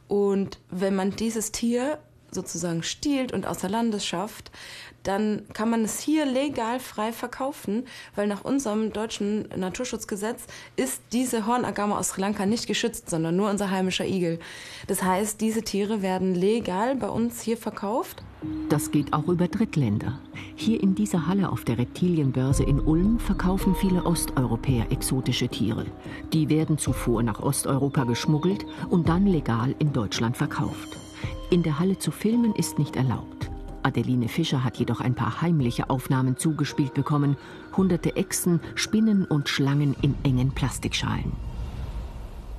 Und 0.09 0.59
wenn 0.71 0.97
man 0.97 1.11
dieses 1.11 1.53
Tier 1.53 1.99
sozusagen 2.31 2.83
stiehlt 2.83 3.33
und 3.33 3.47
außer 3.47 3.69
Landes 3.69 4.07
schafft, 4.07 4.51
dann 5.03 5.43
kann 5.53 5.69
man 5.69 5.85
es 5.85 6.01
hier 6.01 6.25
legal 6.25 6.81
frei 6.81 7.13
verkaufen, 7.13 7.85
weil 8.15 8.29
nach 8.29 8.45
unserem 8.45 8.95
deutschen 8.95 9.47
Naturschutzgesetz 9.55 10.45
ist 10.77 11.03
diese 11.13 11.47
Hornagame 11.47 11.99
aus 11.99 12.09
Sri 12.09 12.23
Lanka 12.23 12.47
nicht 12.47 12.67
geschützt, 12.67 13.11
sondern 13.11 13.37
nur 13.37 13.51
unser 13.51 13.71
heimischer 13.71 14.07
Igel. 14.07 14.39
Das 14.87 15.03
heißt, 15.03 15.43
diese 15.43 15.63
Tiere 15.63 16.01
werden 16.01 16.35
legal 16.35 16.97
bei 16.97 17.09
uns 17.09 17.43
hier 17.43 17.59
verkauft. 17.59 18.23
Das 18.69 18.91
geht 18.91 19.13
auch 19.13 19.29
über 19.29 19.47
Drittländer. 19.47 20.19
Hier 20.57 20.83
in 20.83 20.95
dieser 20.95 21.27
Halle 21.27 21.51
auf 21.51 21.65
der 21.65 21.79
Reptilienbörse 21.79 22.65
in 22.65 22.81
Ulm 22.81 23.19
verkaufen 23.19 23.75
viele 23.75 24.05
Osteuropäer 24.05 24.91
exotische 24.91 25.49
Tiere. 25.49 25.87
Die 26.33 26.49
werden 26.49 26.77
zuvor 26.77 27.23
nach 27.23 27.41
Osteuropa 27.41 28.05
geschmuggelt 28.05 28.67
und 28.91 29.09
dann 29.09 29.27
legal 29.27 29.75
in 29.79 29.93
Deutschland 29.93 30.37
verkauft. 30.37 30.99
In 31.51 31.63
der 31.63 31.79
Halle 31.79 31.99
zu 31.99 32.11
filmen 32.11 32.55
ist 32.55 32.79
nicht 32.79 32.97
erlaubt. 32.97 33.51
Adeline 33.85 34.29
Fischer 34.29 34.65
hat 34.65 34.79
jedoch 34.79 35.01
ein 35.01 35.15
paar 35.15 35.41
heimliche 35.43 35.89
Aufnahmen 35.89 36.37
zugespielt 36.37 36.93
bekommen. 36.93 37.37
Hunderte 37.77 38.17
Echsen, 38.17 38.61
Spinnen 38.75 39.25
und 39.25 39.49
Schlangen 39.49 39.95
in 40.03 40.17
engen 40.25 40.51
Plastikschalen. 40.51 41.33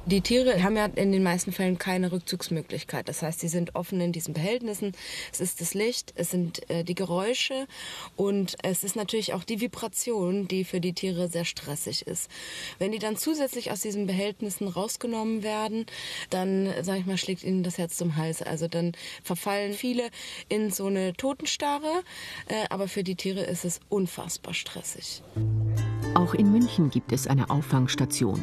Die 0.08 0.22
Tiere 0.22 0.64
haben 0.64 0.78
ja 0.78 0.86
in 0.86 1.12
den 1.12 1.22
meisten 1.22 1.52
Fällen 1.52 1.78
keine 1.78 2.14
Rückzugsmöglichkeit. 2.14 3.10
Das 3.10 3.22
heißt, 3.22 3.42
sie 3.42 3.50
sind 3.50 3.76
offen 3.76 4.00
in 4.00 4.14
diesen 4.14 4.34
Behältnissen. 4.34 4.94
Es 5.34 5.42
ist 5.42 5.60
das 5.60 5.74
Licht, 5.74 6.14
es 6.16 6.32
sind 6.32 6.70
äh, 6.70 6.86
die 6.86 6.96
Geräusche 6.96 7.68
und 8.16 8.56
es 8.64 8.86
ist 8.86 8.96
natürlich 8.96 9.34
auch 9.34 9.44
die 9.44 9.60
Vibration, 9.60 10.48
die 10.48 10.64
für 10.64 10.80
die 10.80 10.94
Tiere 10.94 11.28
sehr 11.28 11.44
stressig 11.44 12.08
ist. 12.08 12.32
Wenn 12.80 12.94
die 12.94 13.00
dann 13.00 13.18
zusätzlich 13.18 13.70
aus 13.70 13.82
diesen 13.82 14.08
Behältnissen 14.08 14.70
rausgenommen 14.70 15.44
werden, 15.44 15.86
dann, 16.30 16.74
sag 16.84 17.00
ich 17.00 17.06
mal, 17.06 17.18
schlägt 17.18 17.44
ihnen 17.44 17.64
das 17.64 17.78
Herz 17.78 17.98
zum 17.98 18.16
Hals. 18.16 18.42
Also 18.42 18.70
dann 18.70 18.94
verfallen 19.24 19.74
viele 19.74 20.10
in 20.48 20.72
so 20.72 20.86
eine 20.86 21.16
Totenstarre. 21.16 22.02
Äh, 22.48 22.64
aber 22.70 22.88
für 22.88 23.04
die 23.04 23.16
Tiere 23.16 23.42
ist 23.42 23.66
es 23.66 23.82
unfassbar 23.90 24.54
stressig. 24.54 25.22
Auch 26.16 26.34
in 26.34 26.50
München 26.50 26.92
gibt 26.92 27.12
es 27.12 27.28
eine 27.28 27.50
Auffangstation. 27.50 28.42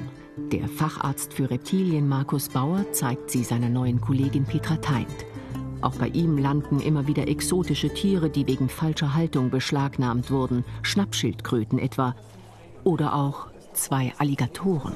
Der 0.52 0.68
Facharzt 0.68 1.32
für 1.32 1.50
Reptilien 1.50 2.08
Markus 2.08 2.48
Bauer 2.48 2.84
zeigt 2.92 3.30
sie 3.30 3.44
seiner 3.44 3.68
neuen 3.68 4.00
Kollegin 4.00 4.44
Petra 4.44 4.76
Teint. 4.76 5.24
Auch 5.80 5.96
bei 5.96 6.08
ihm 6.08 6.38
landen 6.38 6.80
immer 6.80 7.06
wieder 7.06 7.28
exotische 7.28 7.92
Tiere, 7.92 8.30
die 8.30 8.46
wegen 8.46 8.68
falscher 8.68 9.14
Haltung 9.14 9.50
beschlagnahmt 9.50 10.30
wurden, 10.30 10.64
Schnappschildkröten 10.82 11.78
etwa. 11.78 12.14
Oder 12.84 13.14
auch 13.14 13.48
zwei 13.72 14.12
Alligatoren. 14.18 14.92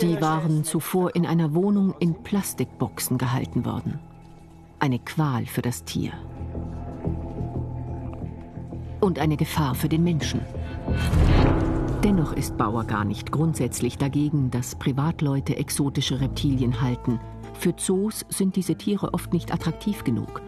Die 0.00 0.20
waren 0.20 0.64
zuvor 0.64 1.14
in 1.14 1.26
einer 1.26 1.54
Wohnung 1.54 1.94
in 1.98 2.22
Plastikboxen 2.22 3.18
gehalten 3.18 3.64
worden. 3.64 4.00
Eine 4.78 4.98
Qual 4.98 5.46
für 5.46 5.62
das 5.62 5.84
Tier 5.84 6.12
und 9.02 9.18
eine 9.18 9.36
Gefahr 9.36 9.74
für 9.74 9.88
den 9.88 10.04
Menschen. 10.04 10.40
Dennoch 12.02 12.32
ist 12.32 12.56
Bauer 12.56 12.84
gar 12.84 13.04
nicht 13.04 13.30
grundsätzlich 13.30 13.98
dagegen, 13.98 14.50
dass 14.50 14.74
Privatleute 14.74 15.56
exotische 15.56 16.20
Reptilien 16.20 16.80
halten. 16.80 17.20
Für 17.58 17.76
Zoos 17.76 18.24
sind 18.28 18.56
diese 18.56 18.76
Tiere 18.76 19.12
oft 19.14 19.32
nicht 19.32 19.52
attraktiv 19.52 20.02
genug. 20.04 20.42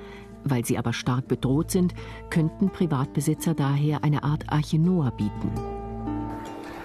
Weil 0.45 0.65
sie 0.65 0.79
aber 0.79 0.93
stark 0.93 1.29
bedroht 1.29 1.71
sind, 1.71 1.95
könnten 2.31 2.71
Privatbesitzer 2.71 3.55
daher 3.55 4.03
eine 4.05 4.25
Art 4.25 4.45
Arche 4.49 4.79
bieten. 4.79 5.53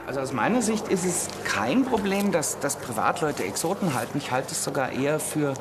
Also 0.07 0.21
aus 0.21 0.33
meiner 0.33 0.61
Sicht 0.61 0.87
ist 0.87 1.05
es 1.05 1.27
kein 1.43 1.85
Problem, 1.85 2.31
dass, 2.31 2.59
dass 2.59 2.77
Privatleute 2.77 3.43
Exoten 3.43 3.93
halten. 3.93 4.17
Ich 4.17 4.31
halte 4.31 4.51
es 4.51 4.63
sogar 4.63 4.91
eher 4.91 5.19
für 5.19 5.53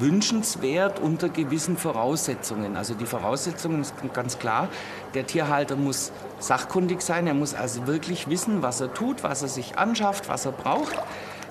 wünschenswert 0.00 0.98
unter 0.98 1.28
gewissen 1.28 1.76
Voraussetzungen. 1.76 2.76
Also 2.76 2.94
die 2.94 3.06
Voraussetzungen 3.06 3.82
ist 3.82 3.94
ganz 4.12 4.38
klar. 4.38 4.68
Der 5.14 5.26
Tierhalter 5.26 5.76
muss 5.76 6.12
sachkundig 6.38 7.02
sein. 7.02 7.26
Er 7.26 7.34
muss 7.34 7.54
also 7.54 7.86
wirklich 7.86 8.28
wissen, 8.28 8.62
was 8.62 8.80
er 8.80 8.92
tut, 8.94 9.22
was 9.22 9.42
er 9.42 9.48
sich 9.48 9.78
anschafft, 9.78 10.28
was 10.28 10.46
er 10.46 10.52
braucht. 10.52 10.96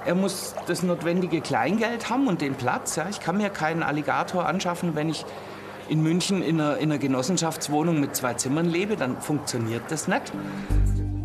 Er 0.05 0.15
muss 0.15 0.55
das 0.67 0.83
notwendige 0.83 1.41
Kleingeld 1.41 2.09
haben 2.09 2.27
und 2.27 2.41
den 2.41 2.55
Platz. 2.55 2.95
Ja. 2.95 3.07
Ich 3.09 3.19
kann 3.19 3.37
mir 3.37 3.49
keinen 3.49 3.83
Alligator 3.83 4.45
anschaffen, 4.45 4.95
wenn 4.95 5.09
ich 5.09 5.25
in 5.89 6.01
München 6.01 6.41
in 6.41 6.59
einer, 6.59 6.77
in 6.77 6.91
einer 6.91 6.99
Genossenschaftswohnung 6.99 7.99
mit 7.99 8.15
zwei 8.15 8.33
Zimmern 8.35 8.67
lebe. 8.67 8.95
Dann 8.95 9.21
funktioniert 9.21 9.83
das 9.89 10.07
nicht. 10.07 10.31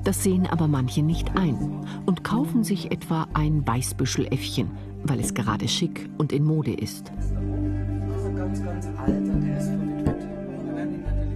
Das 0.03 0.23
sehen 0.23 0.47
aber 0.51 0.69
manche 0.69 1.03
nicht 1.03 1.35
ein 1.37 1.87
und 2.05 2.25
kaufen 2.25 2.63
sich 2.63 2.91
etwa 2.91 3.27
ein 3.33 3.67
Weißbüscheläffchen 3.67 4.94
weil 5.05 5.21
es 5.21 5.33
gerade 5.33 5.69
schick 5.69 6.09
und 6.19 6.33
in 6.33 6.45
Mode 6.45 6.75
ist. 6.75 7.13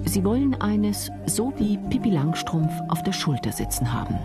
Sie 0.05 0.25
wollen 0.25 0.55
eines 0.55 1.11
so 1.27 1.53
wie 1.59 1.79
Pippi 1.91 2.11
Langstrumpf 2.11 2.73
auf 2.89 3.03
der 3.03 3.13
Schulter 3.13 3.53
sitzen 3.53 3.93
haben. 3.93 4.17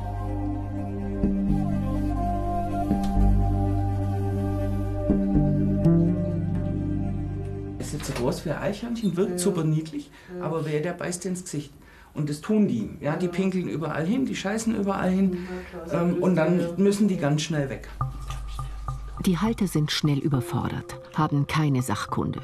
Es 7.80 7.94
ist 7.94 8.06
so 8.06 8.14
groß 8.14 8.46
wie 8.46 8.52
ein 8.52 8.60
Eichhörnchen, 8.60 9.16
wirkt 9.18 9.40
super 9.40 9.64
niedlich, 9.64 10.10
aber 10.42 10.66
wer 10.66 10.80
der 10.80 10.94
beißt 10.94 11.26
ins 11.26 11.44
Gesicht. 11.44 11.74
Und 12.14 12.30
das 12.30 12.42
tun 12.42 12.68
die. 12.68 12.92
Ja, 13.02 13.16
die 13.16 13.28
pinkeln 13.28 13.68
überall 13.68 14.06
hin, 14.06 14.26
die 14.26 14.36
scheißen 14.36 14.76
überall 14.76 15.10
hin. 15.10 15.48
Ähm, 15.92 16.16
und 16.22 16.36
dann 16.36 16.76
müssen 16.78 17.08
die 17.08 17.18
ganz 17.18 17.42
schnell 17.42 17.70
weg. 17.70 17.90
Die 19.26 19.38
Halter 19.38 19.68
sind 19.68 19.90
schnell 19.90 20.20
überfordert, 20.20 21.00
haben 21.14 21.48
keine 21.48 21.82
Sachkunde. 21.82 22.42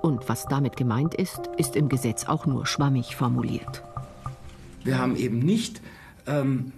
Und 0.00 0.30
was 0.30 0.46
damit 0.46 0.74
gemeint 0.74 1.14
ist, 1.14 1.50
ist 1.58 1.76
im 1.76 1.90
Gesetz 1.90 2.24
auch 2.24 2.46
nur 2.46 2.64
schwammig 2.64 3.16
formuliert. 3.16 3.82
Wir 4.82 4.98
haben 4.98 5.16
eben 5.16 5.40
nicht 5.40 5.82
ähm, 6.26 6.72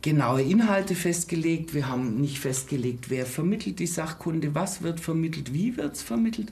genaue 0.00 0.40
Inhalte 0.40 0.94
festgelegt, 0.94 1.74
wir 1.74 1.88
haben 1.88 2.18
nicht 2.18 2.38
festgelegt, 2.38 3.10
wer 3.10 3.26
vermittelt 3.26 3.80
die 3.80 3.86
Sachkunde, 3.86 4.54
was 4.54 4.80
wird 4.80 4.98
vermittelt, 4.98 5.52
wie 5.52 5.76
wird 5.76 5.96
es 5.96 6.02
vermittelt. 6.02 6.48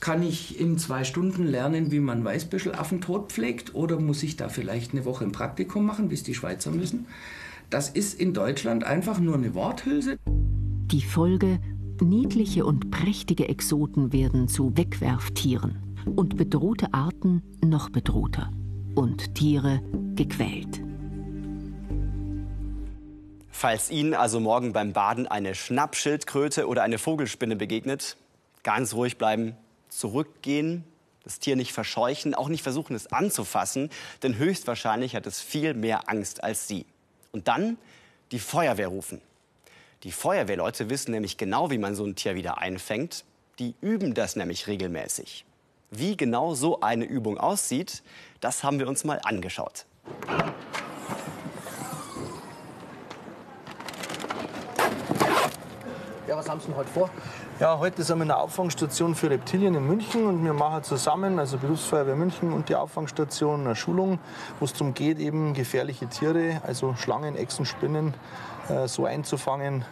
Kann 0.00 0.24
ich 0.24 0.58
in 0.58 0.76
zwei 0.76 1.04
Stunden 1.04 1.46
lernen, 1.46 1.92
wie 1.92 2.00
man 2.00 2.24
Weißbüschelaffen 2.24 3.00
tot 3.00 3.30
pflegt 3.30 3.76
oder 3.76 4.00
muss 4.00 4.24
ich 4.24 4.36
da 4.36 4.48
vielleicht 4.48 4.90
eine 4.90 5.04
Woche 5.04 5.24
ein 5.24 5.32
Praktikum 5.32 5.86
machen, 5.86 6.08
bis 6.08 6.24
die 6.24 6.34
Schweizer 6.34 6.72
müssen? 6.72 7.06
Das 7.70 7.90
ist 7.90 8.18
in 8.18 8.34
Deutschland 8.34 8.82
einfach 8.82 9.20
nur 9.20 9.36
eine 9.36 9.54
Worthülse. 9.54 10.18
Die 10.90 11.02
Folge, 11.02 11.60
niedliche 12.00 12.64
und 12.64 12.90
prächtige 12.90 13.46
Exoten 13.46 14.10
werden 14.10 14.48
zu 14.48 14.74
Wegwerftieren 14.74 15.82
und 16.16 16.38
bedrohte 16.38 16.94
Arten 16.94 17.42
noch 17.62 17.90
bedrohter 17.90 18.50
und 18.94 19.34
Tiere 19.34 19.82
gequält. 20.14 20.80
Falls 23.50 23.90
Ihnen 23.90 24.14
also 24.14 24.40
morgen 24.40 24.72
beim 24.72 24.94
Baden 24.94 25.26
eine 25.26 25.54
Schnappschildkröte 25.54 26.66
oder 26.66 26.84
eine 26.84 26.96
Vogelspinne 26.96 27.56
begegnet, 27.56 28.16
ganz 28.62 28.94
ruhig 28.94 29.18
bleiben, 29.18 29.56
zurückgehen, 29.90 30.84
das 31.22 31.38
Tier 31.38 31.56
nicht 31.56 31.74
verscheuchen, 31.74 32.34
auch 32.34 32.48
nicht 32.48 32.62
versuchen, 32.62 32.96
es 32.96 33.08
anzufassen, 33.08 33.90
denn 34.22 34.38
höchstwahrscheinlich 34.38 35.14
hat 35.14 35.26
es 35.26 35.38
viel 35.38 35.74
mehr 35.74 36.08
Angst 36.08 36.42
als 36.42 36.66
Sie. 36.66 36.86
Und 37.30 37.46
dann 37.46 37.76
die 38.32 38.38
Feuerwehr 38.38 38.88
rufen. 38.88 39.20
Die 40.04 40.12
Feuerwehrleute 40.12 40.90
wissen 40.90 41.10
nämlich 41.10 41.38
genau, 41.38 41.72
wie 41.72 41.78
man 41.78 41.96
so 41.96 42.04
ein 42.04 42.14
Tier 42.14 42.36
wieder 42.36 42.58
einfängt. 42.58 43.24
Die 43.58 43.74
üben 43.80 44.14
das 44.14 44.36
nämlich 44.36 44.68
regelmäßig. 44.68 45.44
Wie 45.90 46.16
genau 46.16 46.54
so 46.54 46.80
eine 46.80 47.04
Übung 47.04 47.36
aussieht, 47.36 48.04
das 48.40 48.62
haben 48.62 48.78
wir 48.78 48.86
uns 48.86 49.02
mal 49.02 49.18
angeschaut. 49.24 49.86
Ja, 56.28 56.36
was 56.36 56.48
haben 56.48 56.60
Sie 56.60 56.66
denn 56.66 56.76
heute 56.76 56.90
vor? 56.90 57.10
Ja, 57.60 57.76
heute 57.80 58.04
sind 58.04 58.18
wir 58.18 58.22
in 58.22 58.28
der 58.28 58.38
Auffangstation 58.38 59.16
für 59.16 59.30
Reptilien 59.30 59.74
in 59.74 59.84
München 59.84 60.26
und 60.26 60.44
wir 60.44 60.52
machen 60.52 60.84
zusammen, 60.84 61.40
also 61.40 61.58
Berufsfeuerwehr 61.58 62.14
München 62.14 62.52
und 62.52 62.68
die 62.68 62.76
Auffangstation, 62.76 63.64
eine 63.64 63.74
Schulung, 63.74 64.20
wo 64.60 64.64
es 64.64 64.74
darum 64.74 64.94
geht, 64.94 65.18
eben 65.18 65.54
gefährliche 65.54 66.06
Tiere, 66.06 66.60
also 66.64 66.94
Schlangen, 66.94 67.34
Echsen, 67.34 67.64
Spinnen, 67.64 68.14
äh, 68.68 68.86
so 68.86 69.06
einzufangen, 69.06 69.84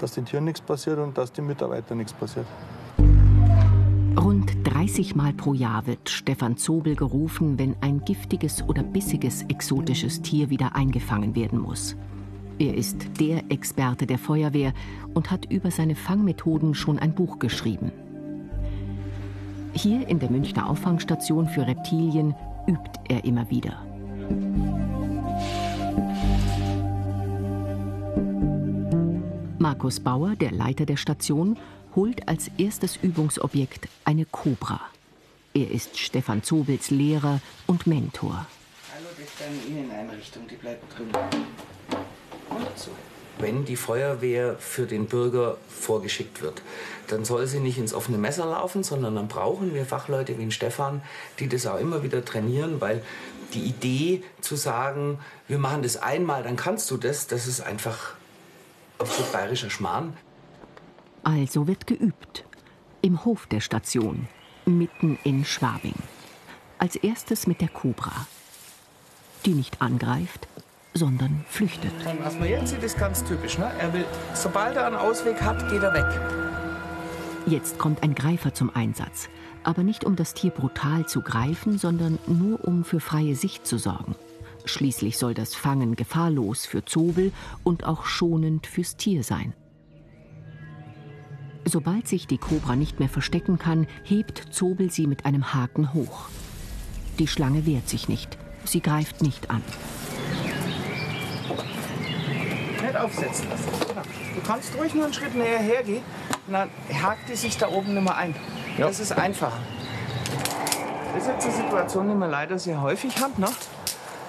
dass 0.00 0.14
den 0.14 0.24
Tieren 0.24 0.46
nichts 0.46 0.60
passiert 0.60 0.98
und 0.98 1.16
dass 1.16 1.30
den 1.30 1.46
Mitarbeitern 1.46 1.98
nichts 1.98 2.12
passiert. 2.12 2.46
Rund 4.18 4.50
30 4.64 5.14
Mal 5.14 5.32
pro 5.32 5.54
Jahr 5.54 5.86
wird 5.86 6.10
Stefan 6.10 6.56
Zobel 6.56 6.96
gerufen, 6.96 7.56
wenn 7.56 7.76
ein 7.82 8.04
giftiges 8.04 8.64
oder 8.68 8.82
bissiges 8.82 9.44
exotisches 9.44 10.22
Tier 10.22 10.50
wieder 10.50 10.74
eingefangen 10.74 11.36
werden 11.36 11.60
muss. 11.60 11.94
Er 12.58 12.74
ist 12.74 13.20
der 13.20 13.50
Experte 13.50 14.06
der 14.06 14.18
Feuerwehr 14.18 14.72
und 15.12 15.30
hat 15.30 15.50
über 15.50 15.70
seine 15.70 15.94
Fangmethoden 15.94 16.74
schon 16.74 16.98
ein 16.98 17.14
Buch 17.14 17.38
geschrieben. 17.38 17.92
Hier 19.74 20.08
in 20.08 20.18
der 20.18 20.30
Münchner 20.30 20.70
Auffangstation 20.70 21.48
für 21.48 21.66
Reptilien 21.66 22.34
übt 22.66 22.98
er 23.08 23.24
immer 23.24 23.50
wieder. 23.50 23.84
Markus 29.58 30.00
Bauer, 30.00 30.34
der 30.36 30.52
Leiter 30.52 30.86
der 30.86 30.96
Station, 30.96 31.58
holt 31.94 32.26
als 32.26 32.50
erstes 32.56 32.96
Übungsobjekt 32.96 33.88
eine 34.06 34.24
Kobra. 34.24 34.80
Er 35.52 35.70
ist 35.70 35.98
Stefan 35.98 36.42
Zobels 36.42 36.90
Lehrer 36.90 37.40
und 37.66 37.86
Mentor. 37.86 38.46
Hallo, 38.94 39.08
das 39.18 39.26
ist 39.26 39.42
eine 39.42 39.78
Inneneinrichtung, 39.78 40.42
die 40.48 40.56
bleibt 40.56 40.96
drin. 40.96 41.08
Und 42.56 42.78
so. 42.78 42.90
Wenn 43.38 43.66
die 43.66 43.76
Feuerwehr 43.76 44.56
für 44.58 44.86
den 44.86 45.06
Bürger 45.06 45.58
vorgeschickt 45.68 46.40
wird, 46.40 46.62
dann 47.08 47.26
soll 47.26 47.46
sie 47.46 47.60
nicht 47.60 47.76
ins 47.76 47.92
offene 47.92 48.16
Messer 48.16 48.46
laufen, 48.46 48.82
sondern 48.82 49.14
dann 49.14 49.28
brauchen 49.28 49.74
wir 49.74 49.84
Fachleute 49.84 50.38
wie 50.38 50.42
den 50.42 50.50
Stefan, 50.50 51.02
die 51.38 51.48
das 51.48 51.66
auch 51.66 51.78
immer 51.78 52.02
wieder 52.02 52.24
trainieren, 52.24 52.80
weil 52.80 53.02
die 53.52 53.62
Idee 53.62 54.22
zu 54.40 54.56
sagen, 54.56 55.18
wir 55.48 55.58
machen 55.58 55.82
das 55.82 55.98
einmal, 55.98 56.42
dann 56.42 56.56
kannst 56.56 56.90
du 56.90 56.96
das, 56.96 57.26
das 57.26 57.46
ist 57.46 57.60
einfach 57.60 58.14
absolut 58.98 59.32
bayerischer 59.32 59.70
Schmarrn. 59.70 60.16
Also 61.22 61.66
wird 61.66 61.86
geübt. 61.86 62.44
Im 63.02 63.24
Hof 63.24 63.46
der 63.46 63.60
Station, 63.60 64.28
mitten 64.64 65.18
in 65.24 65.44
Schwabing. 65.44 65.94
Als 66.78 66.96
erstes 66.96 67.46
mit 67.46 67.60
der 67.60 67.68
Kobra. 67.68 68.26
Die 69.44 69.54
nicht 69.54 69.80
angreift, 69.80 70.48
sondern 70.96 71.44
flüchtet. 71.48 71.92
Und 72.04 72.24
was 72.24 72.38
man 72.38 72.48
jetzt 72.48 72.70
sieht, 72.70 72.82
ist 72.82 72.98
ganz 72.98 73.24
typisch. 73.24 73.58
Ne? 73.58 73.70
Er 73.78 73.92
will, 73.92 74.04
sobald 74.34 74.76
er 74.76 74.86
einen 74.86 74.96
Ausweg 74.96 75.40
hat, 75.42 75.70
geht 75.70 75.82
er 75.82 75.92
weg. 75.94 76.06
Jetzt 77.46 77.78
kommt 77.78 78.02
ein 78.02 78.14
Greifer 78.14 78.54
zum 78.54 78.74
Einsatz. 78.74 79.28
Aber 79.62 79.82
nicht 79.82 80.04
um 80.04 80.16
das 80.16 80.34
Tier 80.34 80.50
brutal 80.50 81.06
zu 81.06 81.22
greifen, 81.22 81.78
sondern 81.78 82.18
nur 82.26 82.64
um 82.64 82.84
für 82.84 83.00
freie 83.00 83.34
Sicht 83.34 83.66
zu 83.66 83.78
sorgen. 83.78 84.14
Schließlich 84.64 85.16
soll 85.16 85.34
das 85.34 85.54
Fangen 85.54 85.96
gefahrlos 85.96 86.66
für 86.66 86.84
Zobel 86.84 87.32
und 87.62 87.84
auch 87.84 88.04
schonend 88.04 88.66
fürs 88.66 88.96
Tier 88.96 89.22
sein. 89.22 89.54
Sobald 91.64 92.06
sich 92.06 92.26
die 92.28 92.38
Kobra 92.38 92.76
nicht 92.76 93.00
mehr 93.00 93.08
verstecken 93.08 93.58
kann, 93.58 93.88
hebt 94.04 94.38
Zobel 94.50 94.90
sie 94.90 95.06
mit 95.06 95.24
einem 95.24 95.52
Haken 95.52 95.94
hoch. 95.94 96.28
Die 97.18 97.26
Schlange 97.26 97.66
wehrt 97.66 97.88
sich 97.88 98.08
nicht. 98.08 98.38
Sie 98.64 98.80
greift 98.80 99.22
nicht 99.22 99.50
an. 99.50 99.62
Nicht 103.02 103.18
aufsetzen 103.18 103.48
lassen. 103.50 103.68
Genau. 103.88 104.02
Du 104.34 104.40
kannst 104.46 104.74
ruhig 104.78 104.94
nur 104.94 105.04
einen 105.04 105.14
Schritt 105.14 105.34
näher 105.34 105.58
hergehen 105.58 106.02
und 106.46 106.52
dann 106.52 106.70
hakt 107.02 107.28
die 107.28 107.36
sich 107.36 107.56
da 107.58 107.68
oben 107.68 107.94
nicht 107.94 108.02
mehr 108.02 108.16
ein. 108.16 108.34
Ja. 108.78 108.86
Das 108.86 109.00
ist 109.00 109.12
einfacher. 109.12 109.58
Das 111.14 111.22
ist 111.22 111.28
jetzt 111.30 111.46
eine 111.46 111.54
Situation, 111.54 112.08
die 112.08 112.14
wir 112.14 112.28
leider 112.28 112.58
sehr 112.58 112.80
häufig 112.82 113.20
haben. 113.22 113.34
Ne? 113.38 113.48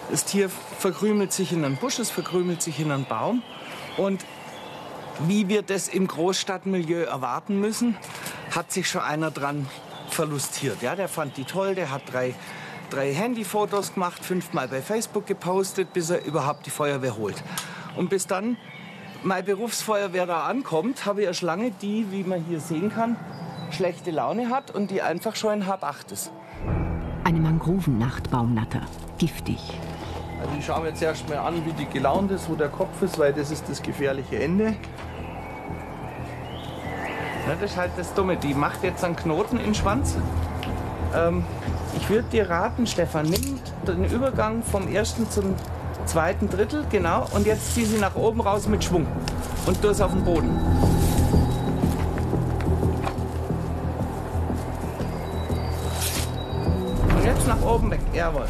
Das 0.09 0.23
Tier 0.23 0.49
verkrümelt 0.49 1.33
sich 1.33 1.51
in 1.51 1.65
einen 1.65 1.75
Busch, 1.75 1.99
es 1.99 2.09
verkrümelt 2.09 2.61
sich 2.61 2.79
in 2.79 2.91
einen 2.91 3.05
Baum. 3.05 3.43
Und 3.97 4.23
wie 5.25 5.49
wir 5.49 5.63
das 5.63 5.87
im 5.87 6.07
Großstadtmilieu 6.07 7.03
erwarten 7.03 7.59
müssen, 7.59 7.97
hat 8.55 8.71
sich 8.71 8.89
schon 8.89 9.01
einer 9.01 9.31
dran 9.31 9.67
verlustiert. 10.09 10.81
Ja, 10.81 10.95
der 10.95 11.09
fand 11.09 11.35
die 11.37 11.43
toll, 11.43 11.75
der 11.75 11.91
hat 11.91 12.03
drei, 12.11 12.35
drei 12.89 13.13
Handyfotos 13.13 13.93
gemacht, 13.95 14.23
fünfmal 14.23 14.67
bei 14.67 14.81
Facebook 14.81 15.25
gepostet, 15.25 15.91
bis 15.91 16.09
er 16.09 16.23
überhaupt 16.23 16.65
die 16.65 16.69
Feuerwehr 16.69 17.17
holt. 17.17 17.43
Und 17.95 18.09
bis 18.09 18.27
dann 18.27 18.57
meine 19.23 19.43
Berufsfeuerwehr 19.43 20.25
da 20.25 20.43
ankommt, 20.43 21.05
habe 21.05 21.21
ich 21.21 21.27
eine 21.27 21.33
Schlange, 21.33 21.71
die, 21.81 22.11
wie 22.11 22.23
man 22.23 22.43
hier 22.43 22.59
sehen 22.59 22.91
kann, 22.91 23.15
schlechte 23.71 24.11
Laune 24.11 24.49
hat 24.49 24.71
und 24.71 24.91
die 24.91 25.01
einfach 25.01 25.35
schon 25.35 25.53
in 25.53 25.67
Hab 25.67 25.83
8 25.83 26.11
ist. 26.11 26.31
Eine 27.23 27.39
Mangrovennachtbaumnatter. 27.39 28.81
Giftig. 29.17 29.59
Also 30.39 30.51
ich 30.57 30.65
schaue 30.65 30.81
mir 30.81 30.89
jetzt 30.89 31.01
erst 31.01 31.27
mal 31.27 31.39
an, 31.39 31.65
wie 31.65 31.73
die 31.73 31.87
gelaunt 31.87 32.31
ist, 32.31 32.49
wo 32.49 32.55
der 32.55 32.69
Kopf 32.69 33.01
ist, 33.01 33.17
weil 33.17 33.33
das 33.33 33.51
ist 33.51 33.67
das 33.67 33.81
gefährliche 33.81 34.39
Ende. 34.39 34.75
Na, 37.47 37.55
das 37.59 37.71
ist 37.71 37.77
halt 37.77 37.91
das 37.97 38.13
Dumme. 38.13 38.37
Die 38.37 38.53
macht 38.53 38.83
jetzt 38.83 39.03
einen 39.03 39.15
Knoten 39.15 39.57
in 39.57 39.65
den 39.65 39.75
Schwanz. 39.75 40.15
Ähm, 41.15 41.43
ich 41.97 42.09
würde 42.09 42.27
dir 42.29 42.49
raten, 42.49 42.85
Stefan, 42.85 43.25
nimm 43.25 43.59
den 43.87 44.05
Übergang 44.05 44.61
vom 44.63 44.87
ersten 44.87 45.29
zum 45.29 45.55
zweiten 46.07 46.49
Drittel, 46.49 46.85
genau, 46.89 47.27
und 47.33 47.45
jetzt 47.45 47.75
zieh 47.75 47.85
sie 47.85 47.97
nach 47.97 48.15
oben 48.15 48.41
raus 48.41 48.67
mit 48.67 48.83
Schwung 48.83 49.05
und 49.65 49.83
du 49.83 49.89
es 49.89 50.01
auf 50.01 50.11
den 50.11 50.23
Boden. 50.23 50.49
Und 57.09 57.25
jetzt 57.25 57.47
nach 57.47 57.61
oben 57.61 57.91
weg, 57.91 58.01
jawohl. 58.13 58.47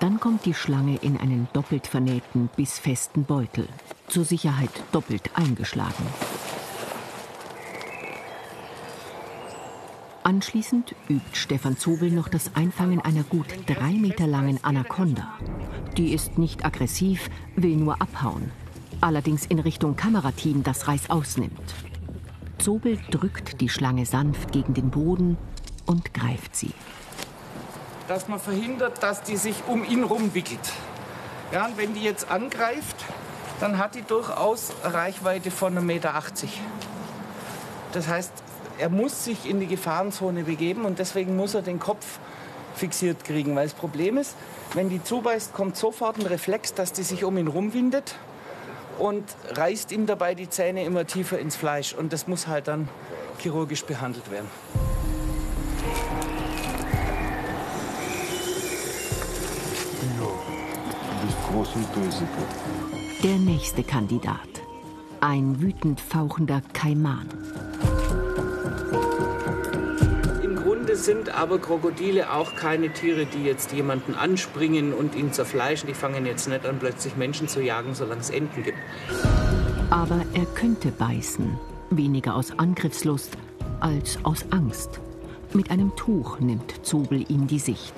Dann 0.00 0.18
kommt 0.18 0.44
die 0.44 0.54
Schlange 0.54 0.96
in 0.96 1.16
einen 1.16 1.48
doppelt 1.52 1.86
vernähten, 1.86 2.50
bissfesten 2.56 3.24
Beutel. 3.24 3.68
Zur 4.08 4.24
Sicherheit 4.24 4.70
doppelt 4.90 5.30
eingeschlagen. 5.34 6.31
Anschließend 10.24 10.94
übt 11.08 11.34
Stefan 11.34 11.76
Zobel 11.76 12.10
noch 12.10 12.28
das 12.28 12.54
Einfangen 12.54 13.00
einer 13.00 13.24
gut 13.24 13.46
drei 13.66 13.92
Meter 13.92 14.26
langen 14.26 14.62
Anaconda. 14.62 15.32
Die 15.96 16.12
ist 16.12 16.38
nicht 16.38 16.64
aggressiv, 16.64 17.28
will 17.56 17.76
nur 17.76 18.00
abhauen. 18.00 18.52
Allerdings 19.00 19.46
in 19.46 19.58
Richtung 19.58 19.96
Kamerateam, 19.96 20.62
das 20.62 20.86
Reißaus 20.86 21.38
nimmt. 21.38 21.74
Zobel 22.58 22.98
drückt 23.10 23.60
die 23.60 23.68
Schlange 23.68 24.06
sanft 24.06 24.52
gegen 24.52 24.74
den 24.74 24.90
Boden 24.90 25.36
und 25.86 26.14
greift 26.14 26.54
sie. 26.54 26.72
dass 28.08 28.28
man 28.28 28.38
verhindert, 28.38 29.02
dass 29.02 29.22
die 29.22 29.36
sich 29.36 29.56
um 29.66 29.84
ihn 29.84 30.04
rumwickelt. 30.04 30.72
Ja, 31.52 31.66
und 31.66 31.76
wenn 31.78 31.94
die 31.94 32.02
jetzt 32.02 32.30
angreift, 32.30 32.96
dann 33.60 33.78
hat 33.78 33.94
die 33.94 34.02
durchaus 34.02 34.72
Reichweite 34.82 35.50
von 35.50 35.76
1,80 35.76 35.80
Meter. 35.82 36.22
Das 37.92 38.08
heißt, 38.08 38.32
er 38.82 38.88
muss 38.88 39.24
sich 39.24 39.48
in 39.48 39.60
die 39.60 39.68
Gefahrenzone 39.68 40.42
begeben 40.42 40.84
und 40.84 40.98
deswegen 40.98 41.36
muss 41.36 41.54
er 41.54 41.62
den 41.62 41.78
Kopf 41.78 42.18
fixiert 42.74 43.22
kriegen. 43.22 43.54
Weil 43.54 43.66
das 43.66 43.74
Problem 43.74 44.18
ist, 44.18 44.34
wenn 44.74 44.90
die 44.90 45.00
zubeißt, 45.00 45.54
kommt 45.54 45.76
sofort 45.76 46.18
ein 46.18 46.26
Reflex, 46.26 46.74
dass 46.74 46.92
die 46.92 47.04
sich 47.04 47.22
um 47.22 47.38
ihn 47.38 47.46
rumwindet 47.46 48.16
und 48.98 49.22
reißt 49.50 49.92
ihm 49.92 50.06
dabei 50.06 50.34
die 50.34 50.50
Zähne 50.50 50.84
immer 50.84 51.06
tiefer 51.06 51.38
ins 51.38 51.54
Fleisch. 51.54 51.94
Und 51.94 52.12
das 52.12 52.26
muss 52.26 52.48
halt 52.48 52.66
dann 52.66 52.88
chirurgisch 53.38 53.84
behandelt 53.84 54.28
werden. 54.32 54.48
Du 61.20 61.26
bist 61.26 61.38
groß 61.52 61.76
und 61.76 61.94
böse. 61.94 62.26
Der 63.22 63.36
nächste 63.36 63.84
Kandidat. 63.84 64.40
Ein 65.20 65.62
wütend 65.62 66.00
fauchender 66.00 66.62
Kaiman. 66.72 67.28
Grunde 70.92 71.04
sind 71.04 71.34
aber 71.34 71.58
Krokodile 71.58 72.30
auch 72.34 72.54
keine 72.54 72.92
Tiere, 72.92 73.24
die 73.24 73.44
jetzt 73.44 73.72
jemanden 73.72 74.14
anspringen 74.14 74.92
und 74.92 75.14
ihn 75.14 75.32
zerfleischen. 75.32 75.86
Die 75.86 75.94
fangen 75.94 76.26
jetzt 76.26 76.50
nicht 76.50 76.66
an, 76.66 76.78
plötzlich 76.78 77.16
Menschen 77.16 77.48
zu 77.48 77.62
jagen, 77.62 77.94
solange 77.94 78.20
es 78.20 78.28
Enten 78.28 78.62
gibt. 78.62 78.76
Aber 79.88 80.20
er 80.34 80.44
könnte 80.54 80.90
beißen. 80.90 81.58
Weniger 81.88 82.36
aus 82.36 82.58
Angriffslust 82.58 83.38
als 83.80 84.18
aus 84.22 84.44
Angst. 84.50 85.00
Mit 85.54 85.70
einem 85.70 85.96
Tuch 85.96 86.40
nimmt 86.40 86.84
Zobel 86.84 87.24
ihm 87.26 87.46
die 87.46 87.58
Sicht. 87.58 87.94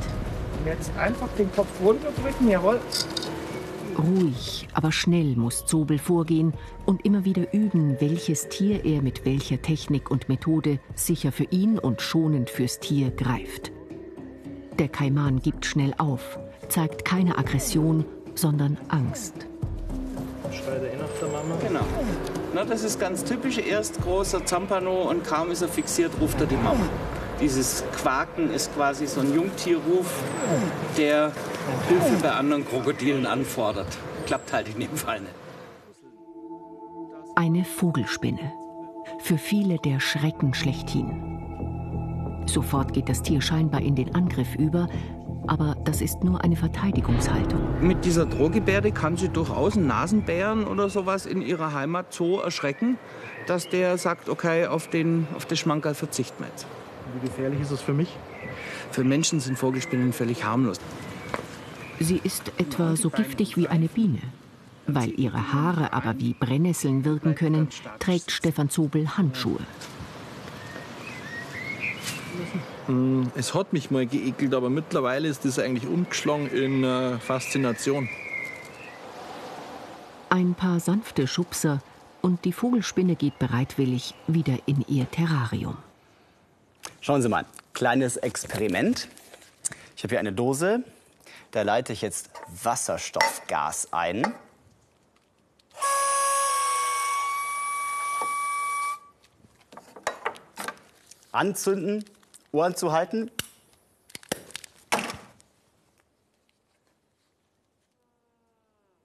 Jetzt 0.64 0.92
einfach 0.96 1.28
den 1.36 1.50
Kopf 1.50 1.70
runterdrücken, 1.82 2.48
jawohl. 2.48 2.78
Ruhig, 3.98 4.68
aber 4.72 4.92
schnell 4.92 5.36
muss 5.36 5.66
Zobel 5.66 5.98
vorgehen 5.98 6.52
und 6.84 7.04
immer 7.04 7.24
wieder 7.24 7.52
üben, 7.54 8.00
welches 8.00 8.48
Tier 8.48 8.84
er 8.84 9.02
mit 9.02 9.24
welcher 9.24 9.62
Technik 9.62 10.10
und 10.10 10.28
Methode 10.28 10.80
sicher 10.94 11.32
für 11.32 11.44
ihn 11.44 11.78
und 11.78 12.00
schonend 12.00 12.50
fürs 12.50 12.80
Tier 12.80 13.10
greift. 13.10 13.72
Der 14.78 14.88
Kaiman 14.88 15.40
gibt 15.40 15.66
schnell 15.66 15.94
auf, 15.98 16.38
zeigt 16.68 17.04
keine 17.04 17.38
Aggression, 17.38 18.04
sondern 18.34 18.76
Angst. 18.88 19.34
Schreit 20.50 20.82
er 20.82 20.92
eh 20.92 20.96
nach 20.96 21.08
der 21.20 21.28
Mama? 21.28 21.56
Genau. 21.66 21.84
Na, 22.54 22.64
das 22.64 22.84
ist 22.84 22.98
ganz 22.98 23.24
typisch. 23.24 23.58
Erst 23.58 24.00
großer 24.02 24.44
Zampano 24.44 25.10
und 25.10 25.24
kaum 25.24 25.50
ist 25.50 25.62
er 25.62 25.68
fixiert, 25.68 26.12
ruft 26.20 26.40
er 26.40 26.46
die 26.46 26.56
Mama. 26.56 26.86
Dieses 27.40 27.84
Quaken 27.96 28.50
ist 28.50 28.74
quasi 28.74 29.06
so 29.06 29.20
ein 29.20 29.34
Jungtierruf, 29.34 30.22
der 30.96 31.32
Hilfe 31.88 32.22
bei 32.22 32.30
anderen 32.30 32.66
Krokodilen 32.66 33.26
anfordert. 33.26 33.96
Klappt 34.26 34.52
halt 34.52 34.68
in 34.68 34.80
dem 34.80 34.96
Fall 34.96 35.20
nicht. 35.20 35.34
Eine 37.36 37.64
Vogelspinne. 37.64 38.52
Für 39.20 39.38
viele 39.38 39.78
der 39.78 40.00
Schrecken 40.00 40.54
schlechthin. 40.54 42.44
Sofort 42.46 42.92
geht 42.92 43.08
das 43.08 43.22
Tier 43.22 43.40
scheinbar 43.40 43.80
in 43.80 43.96
den 43.96 44.14
Angriff 44.14 44.54
über, 44.56 44.88
aber 45.46 45.76
das 45.84 46.00
ist 46.00 46.22
nur 46.22 46.44
eine 46.44 46.56
Verteidigungshaltung. 46.56 47.60
Mit 47.80 48.04
dieser 48.04 48.26
Drohgebärde 48.26 48.92
kann 48.92 49.16
sie 49.16 49.28
durchaus 49.28 49.76
einen 49.76 49.86
Nasenbären 49.86 50.66
oder 50.66 50.88
sowas 50.88 51.26
in 51.26 51.42
ihrer 51.42 51.72
Heimat 51.72 52.12
so 52.12 52.40
erschrecken, 52.40 52.98
dass 53.46 53.68
der 53.68 53.98
sagt, 53.98 54.28
okay, 54.28 54.66
auf, 54.66 54.88
den, 54.88 55.26
auf 55.34 55.46
das 55.46 55.58
Schmankerl 55.58 55.94
verzichten 55.94 56.44
wir 56.44 56.48
jetzt. 56.48 56.66
Wie 57.14 57.26
gefährlich 57.26 57.60
ist 57.60 57.70
es 57.70 57.80
für 57.80 57.94
mich? 57.94 58.16
Für 58.90 59.04
Menschen 59.04 59.40
sind 59.40 59.58
Vogelspinnen 59.58 60.12
völlig 60.12 60.44
harmlos. 60.44 60.78
Sie 62.00 62.20
ist 62.22 62.52
etwa 62.58 62.96
so 62.96 63.10
giftig 63.10 63.56
wie 63.56 63.68
eine 63.68 63.88
Biene. 63.88 64.20
Weil 64.86 65.18
ihre 65.18 65.52
Haare 65.52 65.92
aber 65.92 66.18
wie 66.18 66.34
Brennnesseln 66.34 67.04
wirken 67.04 67.34
können, 67.34 67.68
trägt 67.98 68.30
Stefan 68.30 68.68
Zobel 68.68 69.16
Handschuhe. 69.16 69.60
Hm, 72.86 73.30
es 73.34 73.54
hat 73.54 73.72
mich 73.72 73.90
mal 73.90 74.06
geekelt, 74.06 74.52
aber 74.54 74.68
mittlerweile 74.68 75.28
ist 75.28 75.44
das 75.44 75.58
eigentlich 75.58 75.86
umgeschlagen 75.86 76.50
in 76.50 76.84
äh, 76.84 77.18
Faszination. 77.18 78.08
Ein 80.28 80.54
paar 80.54 80.80
sanfte 80.80 81.26
Schubser 81.26 81.80
und 82.20 82.44
die 82.44 82.52
Vogelspinne 82.52 83.16
geht 83.16 83.38
bereitwillig 83.38 84.14
wieder 84.26 84.58
in 84.66 84.84
ihr 84.88 85.10
Terrarium. 85.10 85.76
Schauen 87.00 87.22
Sie 87.22 87.28
mal, 87.28 87.46
kleines 87.72 88.16
Experiment. 88.16 89.08
Ich 89.96 90.02
habe 90.02 90.12
hier 90.12 90.20
eine 90.20 90.32
Dose, 90.32 90.82
da 91.54 91.62
leite 91.62 91.92
ich 91.92 92.02
jetzt 92.02 92.30
Wasserstoffgas 92.64 93.92
ein. 93.92 94.34
Anzünden, 101.30 102.04
Ohren 102.50 102.74
zu 102.74 102.90
halten. 102.90 103.30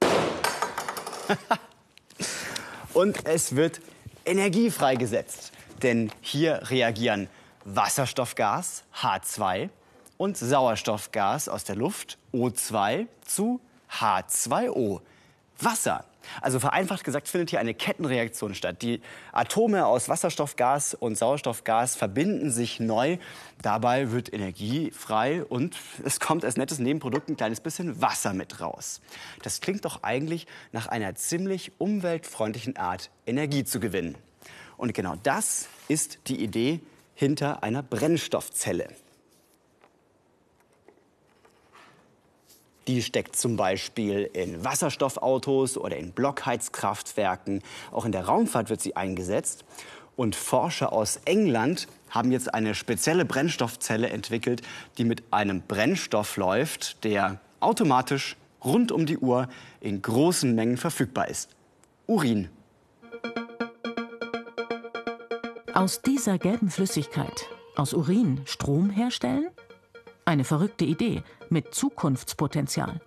Und 2.93 3.27
es 3.27 3.55
wird 3.55 3.79
Energie 4.25 4.71
freigesetzt. 4.71 5.51
Denn 5.83 6.11
hier 6.21 6.61
reagieren 6.71 7.29
Wasserstoffgas 7.63 8.85
H2 8.95 9.69
und 10.19 10.37
Sauerstoffgas 10.37 11.47
aus 11.47 11.63
der 11.63 11.77
Luft 11.77 12.17
O2 12.33 13.07
zu 13.25 13.61
H2O. 13.89 14.99
Wasser. 15.61 16.03
Also 16.41 16.59
vereinfacht 16.59 17.05
gesagt 17.05 17.29
findet 17.29 17.49
hier 17.51 17.59
eine 17.59 17.73
Kettenreaktion 17.73 18.53
statt. 18.53 18.81
Die 18.81 19.01
Atome 19.31 19.85
aus 19.85 20.09
Wasserstoffgas 20.09 20.93
und 20.93 21.17
Sauerstoffgas 21.17 21.95
verbinden 21.95 22.51
sich 22.51 22.81
neu. 22.81 23.17
Dabei 23.61 24.11
wird 24.11 24.31
Energie 24.31 24.91
frei 24.91 25.43
und 25.43 25.77
es 26.03 26.19
kommt 26.19 26.43
als 26.43 26.57
nettes 26.57 26.79
Nebenprodukt 26.79 27.29
ein 27.29 27.37
kleines 27.37 27.61
bisschen 27.61 28.01
Wasser 28.01 28.33
mit 28.33 28.59
raus. 28.59 28.99
Das 29.41 29.61
klingt 29.61 29.85
doch 29.85 30.03
eigentlich 30.03 30.47
nach 30.73 30.87
einer 30.87 31.15
ziemlich 31.15 31.71
umweltfreundlichen 31.77 32.75
Art, 32.75 33.09
Energie 33.25 33.63
zu 33.63 33.79
gewinnen. 33.79 34.15
Und 34.75 34.93
genau 34.93 35.15
das 35.23 35.67
ist 35.87 36.19
die 36.27 36.43
Idee 36.43 36.81
hinter 37.15 37.63
einer 37.63 37.83
Brennstoffzelle. 37.83 38.89
Die 42.89 43.03
steckt 43.03 43.35
zum 43.35 43.55
Beispiel 43.55 44.27
in 44.33 44.65
Wasserstoffautos 44.65 45.77
oder 45.77 45.95
in 45.95 46.11
Blockheizkraftwerken. 46.11 47.61
Auch 47.91 48.03
in 48.03 48.11
der 48.11 48.25
Raumfahrt 48.25 48.71
wird 48.71 48.81
sie 48.81 48.95
eingesetzt. 48.95 49.63
Und 50.15 50.35
Forscher 50.35 50.91
aus 50.91 51.19
England 51.25 51.87
haben 52.09 52.31
jetzt 52.31 52.51
eine 52.51 52.73
spezielle 52.73 53.25
Brennstoffzelle 53.25 54.09
entwickelt, 54.09 54.63
die 54.97 55.03
mit 55.03 55.21
einem 55.29 55.61
Brennstoff 55.61 56.35
läuft, 56.35 57.03
der 57.03 57.39
automatisch 57.59 58.35
rund 58.65 58.91
um 58.91 59.05
die 59.05 59.19
Uhr 59.19 59.49
in 59.81 60.01
großen 60.01 60.55
Mengen 60.55 60.77
verfügbar 60.77 61.27
ist. 61.27 61.51
Urin. 62.07 62.49
Aus 65.75 66.01
dieser 66.01 66.39
gelben 66.39 66.71
Flüssigkeit, 66.71 67.45
aus 67.75 67.93
Urin, 67.93 68.41
Strom 68.45 68.89
herstellen? 68.89 69.51
Eine 70.29 70.43
verrückte 70.43 70.85
Idee 70.85 71.23
mit 71.49 71.73
Zukunftspotenzial. 71.73 73.01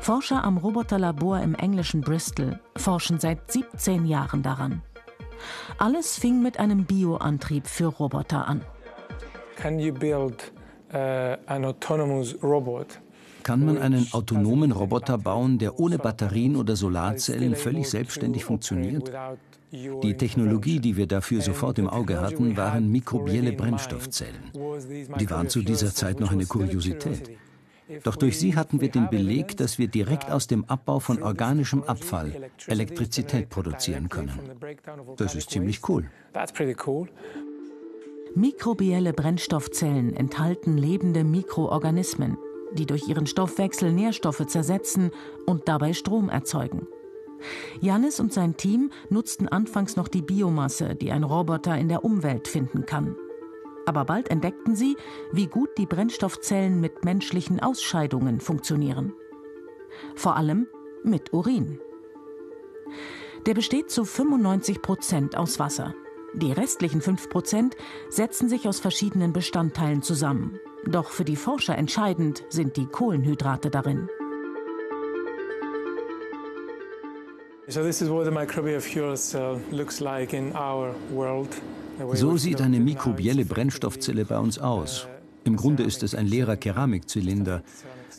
Forscher 0.00 0.44
am 0.44 0.56
Roboterlabor 0.56 1.40
im 1.40 1.56
englischen 1.56 2.02
Bristol 2.02 2.60
forschen 2.76 3.18
seit 3.18 3.50
17 3.50 4.06
Jahren 4.06 4.44
daran. 4.44 4.82
Alles 5.78 6.16
fing 6.16 6.40
mit 6.44 6.60
einem 6.60 6.84
Bioantrieb 6.84 7.66
für 7.66 7.86
Roboter 7.86 8.46
an. 8.46 8.60
Can 9.56 9.80
you 9.80 9.92
build 9.92 10.52
uh, 10.94 11.34
an 11.46 11.64
autonomous 11.64 12.40
robot 12.40 13.00
kann 13.42 13.64
man 13.64 13.78
einen 13.78 14.08
autonomen 14.12 14.72
Roboter 14.72 15.18
bauen, 15.18 15.58
der 15.58 15.78
ohne 15.78 15.98
Batterien 15.98 16.56
oder 16.56 16.74
Solarzellen 16.74 17.54
völlig 17.54 17.88
selbstständig 17.88 18.44
funktioniert? 18.44 19.12
Die 20.02 20.16
Technologie, 20.16 20.80
die 20.80 20.96
wir 20.96 21.06
dafür 21.06 21.42
sofort 21.42 21.78
im 21.78 21.88
Auge 21.88 22.20
hatten, 22.20 22.56
waren 22.56 22.90
mikrobielle 22.90 23.52
Brennstoffzellen. 23.52 24.50
Die 25.20 25.30
waren 25.30 25.48
zu 25.48 25.62
dieser 25.62 25.94
Zeit 25.94 26.18
noch 26.18 26.32
eine 26.32 26.46
Kuriosität. 26.46 27.30
Doch 28.02 28.16
durch 28.16 28.38
sie 28.38 28.56
hatten 28.56 28.80
wir 28.80 28.90
den 28.90 29.08
Beleg, 29.10 29.56
dass 29.56 29.78
wir 29.78 29.86
direkt 29.86 30.30
aus 30.30 30.46
dem 30.46 30.64
Abbau 30.64 30.98
von 30.98 31.22
organischem 31.22 31.82
Abfall 31.84 32.50
Elektrizität 32.66 33.48
produzieren 33.48 34.08
können. 34.08 34.32
Das 35.16 35.34
ist 35.34 35.50
ziemlich 35.50 35.88
cool. 35.88 36.10
Mikrobielle 38.34 39.12
Brennstoffzellen 39.12 40.14
enthalten 40.14 40.76
lebende 40.76 41.22
Mikroorganismen, 41.22 42.36
die 42.74 42.86
durch 42.86 43.08
ihren 43.08 43.26
Stoffwechsel 43.26 43.92
Nährstoffe 43.92 44.46
zersetzen 44.46 45.10
und 45.46 45.68
dabei 45.68 45.92
Strom 45.92 46.28
erzeugen. 46.28 46.86
Janis 47.80 48.20
und 48.20 48.32
sein 48.32 48.56
Team 48.56 48.90
nutzten 49.10 49.48
anfangs 49.48 49.96
noch 49.96 50.08
die 50.08 50.22
Biomasse, 50.22 50.94
die 50.94 51.12
ein 51.12 51.24
Roboter 51.24 51.76
in 51.76 51.88
der 51.88 52.04
Umwelt 52.04 52.48
finden 52.48 52.86
kann. 52.86 53.16
Aber 53.86 54.04
bald 54.04 54.30
entdeckten 54.30 54.74
sie, 54.74 54.96
wie 55.32 55.46
gut 55.46 55.70
die 55.78 55.86
Brennstoffzellen 55.86 56.80
mit 56.80 57.04
menschlichen 57.04 57.60
Ausscheidungen 57.60 58.40
funktionieren. 58.40 59.12
Vor 60.14 60.36
allem 60.36 60.66
mit 61.04 61.32
Urin. 61.32 61.80
Der 63.46 63.54
besteht 63.54 63.90
zu 63.90 64.04
95 64.04 64.82
Prozent 64.82 65.36
aus 65.36 65.60
Wasser. 65.60 65.94
Die 66.34 66.52
restlichen 66.52 67.00
5 67.00 67.30
Prozent 67.30 67.76
setzen 68.08 68.48
sich 68.48 68.68
aus 68.68 68.80
verschiedenen 68.80 69.32
Bestandteilen 69.32 70.02
zusammen. 70.02 70.58
Doch 70.84 71.10
für 71.10 71.24
die 71.24 71.36
Forscher 71.36 71.78
entscheidend 71.78 72.44
sind 72.48 72.76
die 72.76 72.86
Kohlenhydrate 72.86 73.70
darin. 73.70 74.08
So 82.12 82.36
sieht 82.36 82.60
eine 82.60 82.78
mikrobielle 82.78 83.44
Brennstoffzelle 83.44 84.24
bei 84.24 84.38
uns 84.38 84.58
aus. 84.60 85.08
Im 85.42 85.56
Grunde 85.56 85.82
ist 85.82 86.04
es 86.04 86.14
ein 86.14 86.26
leerer 86.26 86.56
Keramikzylinder, 86.56 87.62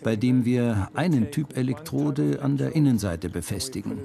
bei 0.03 0.17
dem 0.17 0.43
wir 0.43 0.89
einen 0.93 1.31
Typ 1.31 1.55
Elektrode 1.55 2.39
an 2.41 2.57
der 2.57 2.75
Innenseite 2.75 3.29
befestigen 3.29 3.99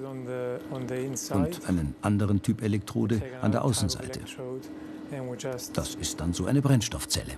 und 0.71 1.69
einen 1.69 1.97
anderen 2.03 2.43
Typ 2.43 2.63
Elektrode 2.63 3.21
an 3.41 3.51
der 3.51 3.65
Außenseite. 3.65 4.21
Das 5.75 5.94
ist 5.94 6.20
dann 6.20 6.33
so 6.33 6.46
eine 6.46 6.62
Brennstoffzelle. 6.62 7.33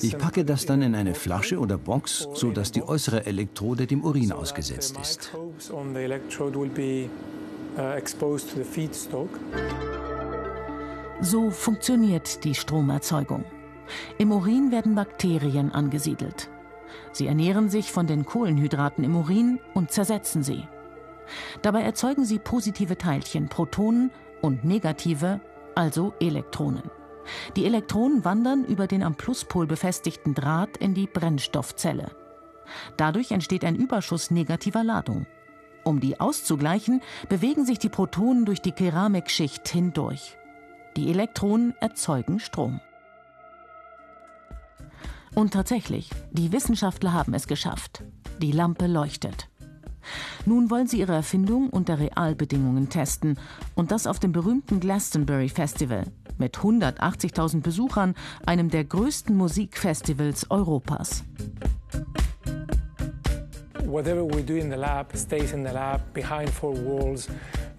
Ich 0.00 0.18
packe 0.18 0.44
das 0.44 0.66
dann 0.66 0.82
in 0.82 0.94
eine 0.94 1.14
Flasche 1.14 1.58
oder 1.58 1.76
Box, 1.76 2.28
sodass 2.34 2.72
die 2.72 2.82
äußere 2.82 3.26
Elektrode 3.26 3.86
dem 3.86 4.04
Urin 4.04 4.32
ausgesetzt 4.32 4.96
ist. 5.00 5.32
So 11.20 11.50
funktioniert 11.50 12.44
die 12.44 12.54
Stromerzeugung. 12.54 13.44
Im 14.18 14.32
Urin 14.32 14.70
werden 14.70 14.94
Bakterien 14.94 15.72
angesiedelt. 15.72 16.48
Sie 17.12 17.26
ernähren 17.26 17.68
sich 17.68 17.92
von 17.92 18.06
den 18.06 18.24
Kohlenhydraten 18.24 19.04
im 19.04 19.16
Urin 19.16 19.58
und 19.74 19.90
zersetzen 19.90 20.42
sie. 20.42 20.64
Dabei 21.62 21.82
erzeugen 21.82 22.24
sie 22.24 22.38
positive 22.38 22.96
Teilchen, 22.96 23.48
Protonen, 23.48 24.10
und 24.40 24.64
negative, 24.64 25.40
also 25.74 26.14
Elektronen. 26.20 26.90
Die 27.56 27.66
Elektronen 27.66 28.24
wandern 28.24 28.64
über 28.64 28.86
den 28.86 29.02
am 29.02 29.16
Pluspol 29.16 29.66
befestigten 29.66 30.34
Draht 30.34 30.76
in 30.76 30.94
die 30.94 31.06
Brennstoffzelle. 31.06 32.10
Dadurch 32.96 33.30
entsteht 33.30 33.64
ein 33.64 33.76
Überschuss 33.76 34.30
negativer 34.30 34.84
Ladung. 34.84 35.26
Um 35.84 36.00
die 36.00 36.20
auszugleichen, 36.20 37.00
bewegen 37.28 37.64
sich 37.64 37.78
die 37.78 37.88
Protonen 37.88 38.44
durch 38.44 38.60
die 38.60 38.72
Keramikschicht 38.72 39.68
hindurch. 39.68 40.36
Die 40.96 41.10
Elektronen 41.10 41.74
erzeugen 41.80 42.40
Strom. 42.40 42.80
Und 45.34 45.52
tatsächlich, 45.52 46.10
die 46.32 46.52
Wissenschaftler 46.52 47.12
haben 47.12 47.32
es 47.32 47.46
geschafft. 47.46 48.02
Die 48.38 48.52
Lampe 48.52 48.86
leuchtet. 48.86 49.48
Nun 50.46 50.70
wollen 50.70 50.86
sie 50.86 51.00
ihre 51.00 51.14
Erfindung 51.14 51.70
unter 51.70 51.98
Realbedingungen 51.98 52.88
testen 52.88 53.38
und 53.74 53.90
das 53.90 54.06
auf 54.06 54.18
dem 54.18 54.32
berühmten 54.32 54.80
Glastonbury 54.80 55.48
Festival 55.48 56.04
mit 56.38 56.58
180.000 56.58 57.62
Besuchern, 57.62 58.14
einem 58.46 58.70
der 58.70 58.84
größten 58.84 59.36
Musikfestivals 59.36 60.50
Europas. 60.50 61.24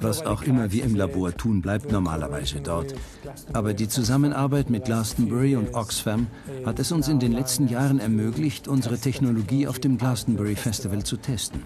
Was 0.02 0.26
auch 0.26 0.42
immer 0.42 0.72
wir 0.72 0.84
im 0.84 0.96
Labor 0.96 1.38
tun, 1.38 1.62
bleibt 1.62 1.92
normalerweise 1.92 2.62
dort. 2.62 2.96
Aber 3.54 3.74
die 3.74 3.88
Zusammenarbeit 3.88 4.70
mit 4.70 4.86
Glastonbury 4.86 5.56
und 5.56 5.76
Oxfam 5.76 6.28
hat 6.66 6.80
es 6.80 6.92
uns 6.92 7.08
in 7.10 7.20
den 7.20 7.32
letzten 7.32 7.68
Jahren 7.68 8.00
ermöglicht, 8.00 8.68
unsere 8.68 8.98
Technologie 8.98 9.68
auf 9.68 9.78
dem 9.78 9.98
Glastonbury 9.98 10.56
Festival 10.56 11.04
zu 11.04 11.18
testen. 11.18 11.62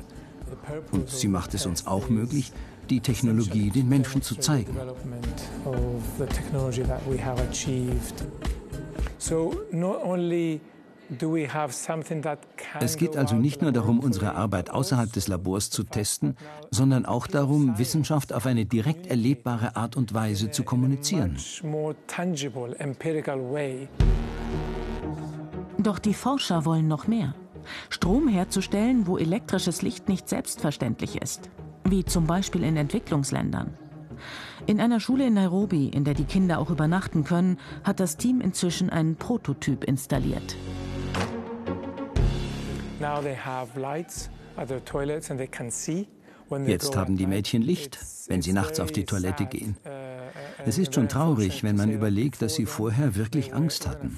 Und 0.92 1.10
sie 1.10 1.28
macht 1.28 1.54
es 1.54 1.66
uns 1.66 1.88
auch 1.88 2.10
möglich, 2.10 2.52
die 2.90 3.00
Technologie 3.00 3.70
den 3.70 3.90
Menschen 3.90 4.22
zu 4.22 4.36
zeigen. 4.36 4.76
Es 12.80 12.98
geht 12.98 13.18
also 13.18 13.36
nicht 13.36 13.62
nur 13.62 13.72
darum, 13.72 14.00
unsere 14.00 14.36
Arbeit 14.36 14.70
außerhalb 14.70 15.12
des 15.12 15.28
Labors 15.28 15.70
zu 15.70 15.84
testen, 15.84 16.36
sondern 16.72 17.06
auch 17.06 17.28
darum, 17.28 17.78
Wissenschaft 17.78 18.34
auf 18.34 18.46
eine 18.46 18.66
direkt 18.66 19.08
erlebbare 19.08 19.76
Art 19.76 19.96
und 19.96 20.14
Weise 20.14 20.52
zu 20.52 20.64
kommunizieren. 20.64 21.38
Doch 25.78 26.00
die 26.00 26.14
Forscher 26.14 26.66
wollen 26.66 26.88
noch 26.88 27.08
mehr. 27.08 27.36
Strom 27.90 28.28
herzustellen, 28.28 29.08
wo 29.08 29.18
elektrisches 29.18 29.82
Licht 29.82 30.10
nicht 30.10 30.30
selbstverständlich 30.30 31.22
ist, 31.22 31.50
wie 31.84 32.06
zum 32.06 32.28
Beispiel 32.28 32.64
in 32.64 32.78
Entwicklungsländern. 32.78 33.78
In 34.66 34.80
einer 34.80 35.00
Schule 35.00 35.28
in 35.28 35.34
Nairobi, 35.34 35.90
in 35.90 36.06
der 36.06 36.14
die 36.14 36.24
Kinder 36.24 36.60
auch 36.60 36.70
übernachten 36.70 37.24
können, 37.24 37.58
hat 37.84 38.00
das 38.00 38.18
Team 38.18 38.40
inzwischen 38.40 38.90
einen 38.90 39.18
Prototyp 39.18 39.84
installiert. 39.84 40.56
Jetzt 46.66 46.96
haben 46.96 47.18
die 47.18 47.28
Mädchen 47.28 47.62
Licht, 47.62 48.00
wenn 48.28 48.42
sie 48.42 48.54
nachts 48.54 48.80
auf 48.80 48.92
die 48.92 49.06
Toilette 49.06 49.46
gehen. 49.46 49.78
Es 50.66 50.78
ist 50.78 50.94
schon 50.94 51.10
traurig, 51.10 51.64
wenn 51.64 51.76
man 51.76 51.92
überlegt, 51.92 52.42
dass 52.42 52.56
sie 52.56 52.66
vorher 52.66 53.16
wirklich 53.16 53.54
Angst 53.54 53.88
hatten. 53.88 54.18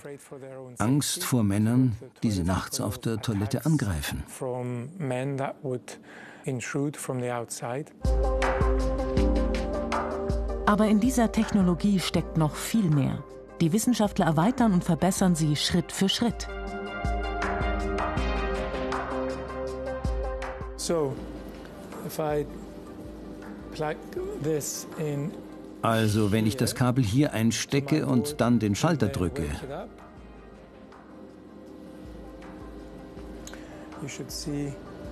Angst 0.78 1.24
vor 1.24 1.44
Männern, 1.44 1.96
die 2.24 2.32
sie 2.32 2.44
nachts 2.44 2.80
auf 2.82 2.98
der 2.98 3.18
Toilette 3.18 3.66
angreifen. 3.66 4.24
Aber 10.68 10.88
in 10.88 11.00
dieser 11.00 11.32
Technologie 11.32 12.00
steckt 12.00 12.38
noch 12.38 12.56
viel 12.56 12.90
mehr. 12.90 13.24
Die 13.62 13.72
Wissenschaftler 13.72 14.26
erweitern 14.26 14.74
und 14.74 14.84
verbessern 14.84 15.36
sie 15.36 15.56
Schritt 15.56 15.92
für 15.92 16.10
Schritt. 16.10 16.48
So, 20.76 21.16
also, 25.82 26.32
wenn 26.32 26.48
ich 26.48 26.58
das 26.58 26.74
Kabel 26.74 27.04
hier 27.04 27.34
einstecke 27.34 28.08
und 28.08 28.42
dann 28.42 28.58
den 28.60 28.74
Schalter 28.74 29.08
drücke. 29.08 29.44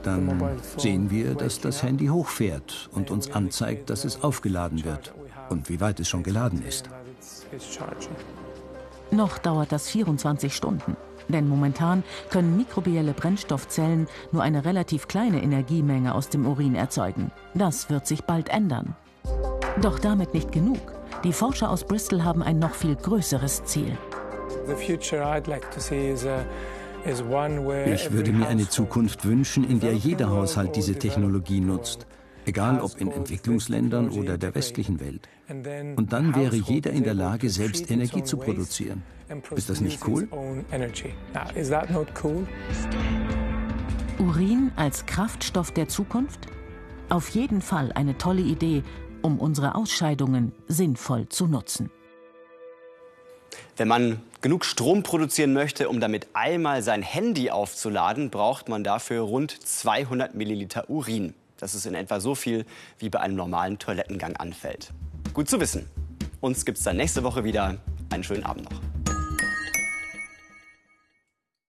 Dann 0.03 0.43
sehen 0.77 1.11
wir, 1.11 1.35
dass 1.35 1.59
das 1.59 1.83
Handy 1.83 2.07
hochfährt 2.07 2.89
und 2.91 3.11
uns 3.11 3.31
anzeigt, 3.31 3.89
dass 3.89 4.03
es 4.03 4.23
aufgeladen 4.23 4.83
wird 4.83 5.13
und 5.49 5.69
wie 5.69 5.79
weit 5.79 5.99
es 5.99 6.09
schon 6.09 6.23
geladen 6.23 6.63
ist. 6.67 6.89
Noch 9.11 9.37
dauert 9.37 9.71
das 9.71 9.89
24 9.89 10.55
Stunden. 10.55 10.97
Denn 11.27 11.47
momentan 11.47 12.03
können 12.29 12.57
mikrobielle 12.57 13.13
Brennstoffzellen 13.13 14.07
nur 14.31 14.43
eine 14.43 14.65
relativ 14.65 15.07
kleine 15.07 15.41
Energiemenge 15.41 16.13
aus 16.13 16.29
dem 16.29 16.45
Urin 16.45 16.75
erzeugen. 16.75 17.31
Das 17.53 17.89
wird 17.89 18.07
sich 18.07 18.23
bald 18.23 18.49
ändern. 18.49 18.95
Doch 19.81 19.99
damit 19.99 20.33
nicht 20.33 20.51
genug. 20.51 20.79
Die 21.23 21.33
Forscher 21.33 21.69
aus 21.69 21.85
Bristol 21.85 22.23
haben 22.23 22.43
ein 22.43 22.59
noch 22.59 22.73
viel 22.73 22.95
größeres 22.95 23.63
Ziel. 23.63 23.97
Ich 27.05 28.11
würde 28.11 28.31
mir 28.31 28.47
eine 28.47 28.69
Zukunft 28.69 29.25
wünschen, 29.25 29.69
in 29.69 29.79
der 29.79 29.93
jeder 29.93 30.29
Haushalt 30.29 30.75
diese 30.75 30.95
Technologie 30.97 31.59
nutzt, 31.59 32.05
egal 32.45 32.81
ob 32.81 32.99
in 32.99 33.11
Entwicklungsländern 33.11 34.09
oder 34.09 34.37
der 34.37 34.55
westlichen 34.55 34.99
Welt. 34.99 35.27
Und 35.47 36.13
dann 36.13 36.35
wäre 36.35 36.55
jeder 36.55 36.91
in 36.91 37.03
der 37.03 37.13
Lage, 37.13 37.49
selbst 37.49 37.89
Energie 37.91 38.23
zu 38.23 38.37
produzieren. 38.37 39.03
Ist 39.55 39.69
das 39.69 39.81
nicht 39.81 40.05
cool? 40.07 40.27
Urin 44.19 44.71
als 44.75 45.05
Kraftstoff 45.05 45.71
der 45.71 45.87
Zukunft? 45.87 46.47
Auf 47.09 47.29
jeden 47.29 47.61
Fall 47.61 47.91
eine 47.93 48.17
tolle 48.17 48.41
Idee, 48.41 48.83
um 49.21 49.39
unsere 49.39 49.75
Ausscheidungen 49.75 50.51
sinnvoll 50.67 51.29
zu 51.29 51.47
nutzen. 51.47 51.89
Wenn 53.75 53.87
man 53.87 54.21
genug 54.41 54.65
Strom 54.65 55.03
produzieren 55.03 55.53
möchte, 55.53 55.89
um 55.89 55.99
damit 55.99 56.27
einmal 56.33 56.83
sein 56.83 57.01
Handy 57.01 57.49
aufzuladen, 57.49 58.29
braucht 58.29 58.69
man 58.69 58.83
dafür 58.83 59.21
rund 59.21 59.51
200 59.51 60.35
Milliliter 60.35 60.89
Urin. 60.89 61.33
Das 61.63 61.75
ist 61.75 61.85
in 61.85 61.95
etwa 61.95 62.19
so 62.19 62.35
viel, 62.35 62.65
wie 62.99 63.09
bei 63.09 63.21
einem 63.21 63.37
normalen 63.37 63.79
Toilettengang 63.79 64.35
anfällt. 64.35 64.91
Gut 65.33 65.49
zu 65.49 65.61
wissen. 65.61 65.89
Uns 66.41 66.65
gibt 66.65 66.77
es 66.77 66.83
dann 66.83 66.97
nächste 66.97 67.23
Woche 67.23 67.45
wieder. 67.45 67.77
Einen 68.09 68.25
schönen 68.25 68.43
Abend 68.43 68.69
noch. 68.69 68.92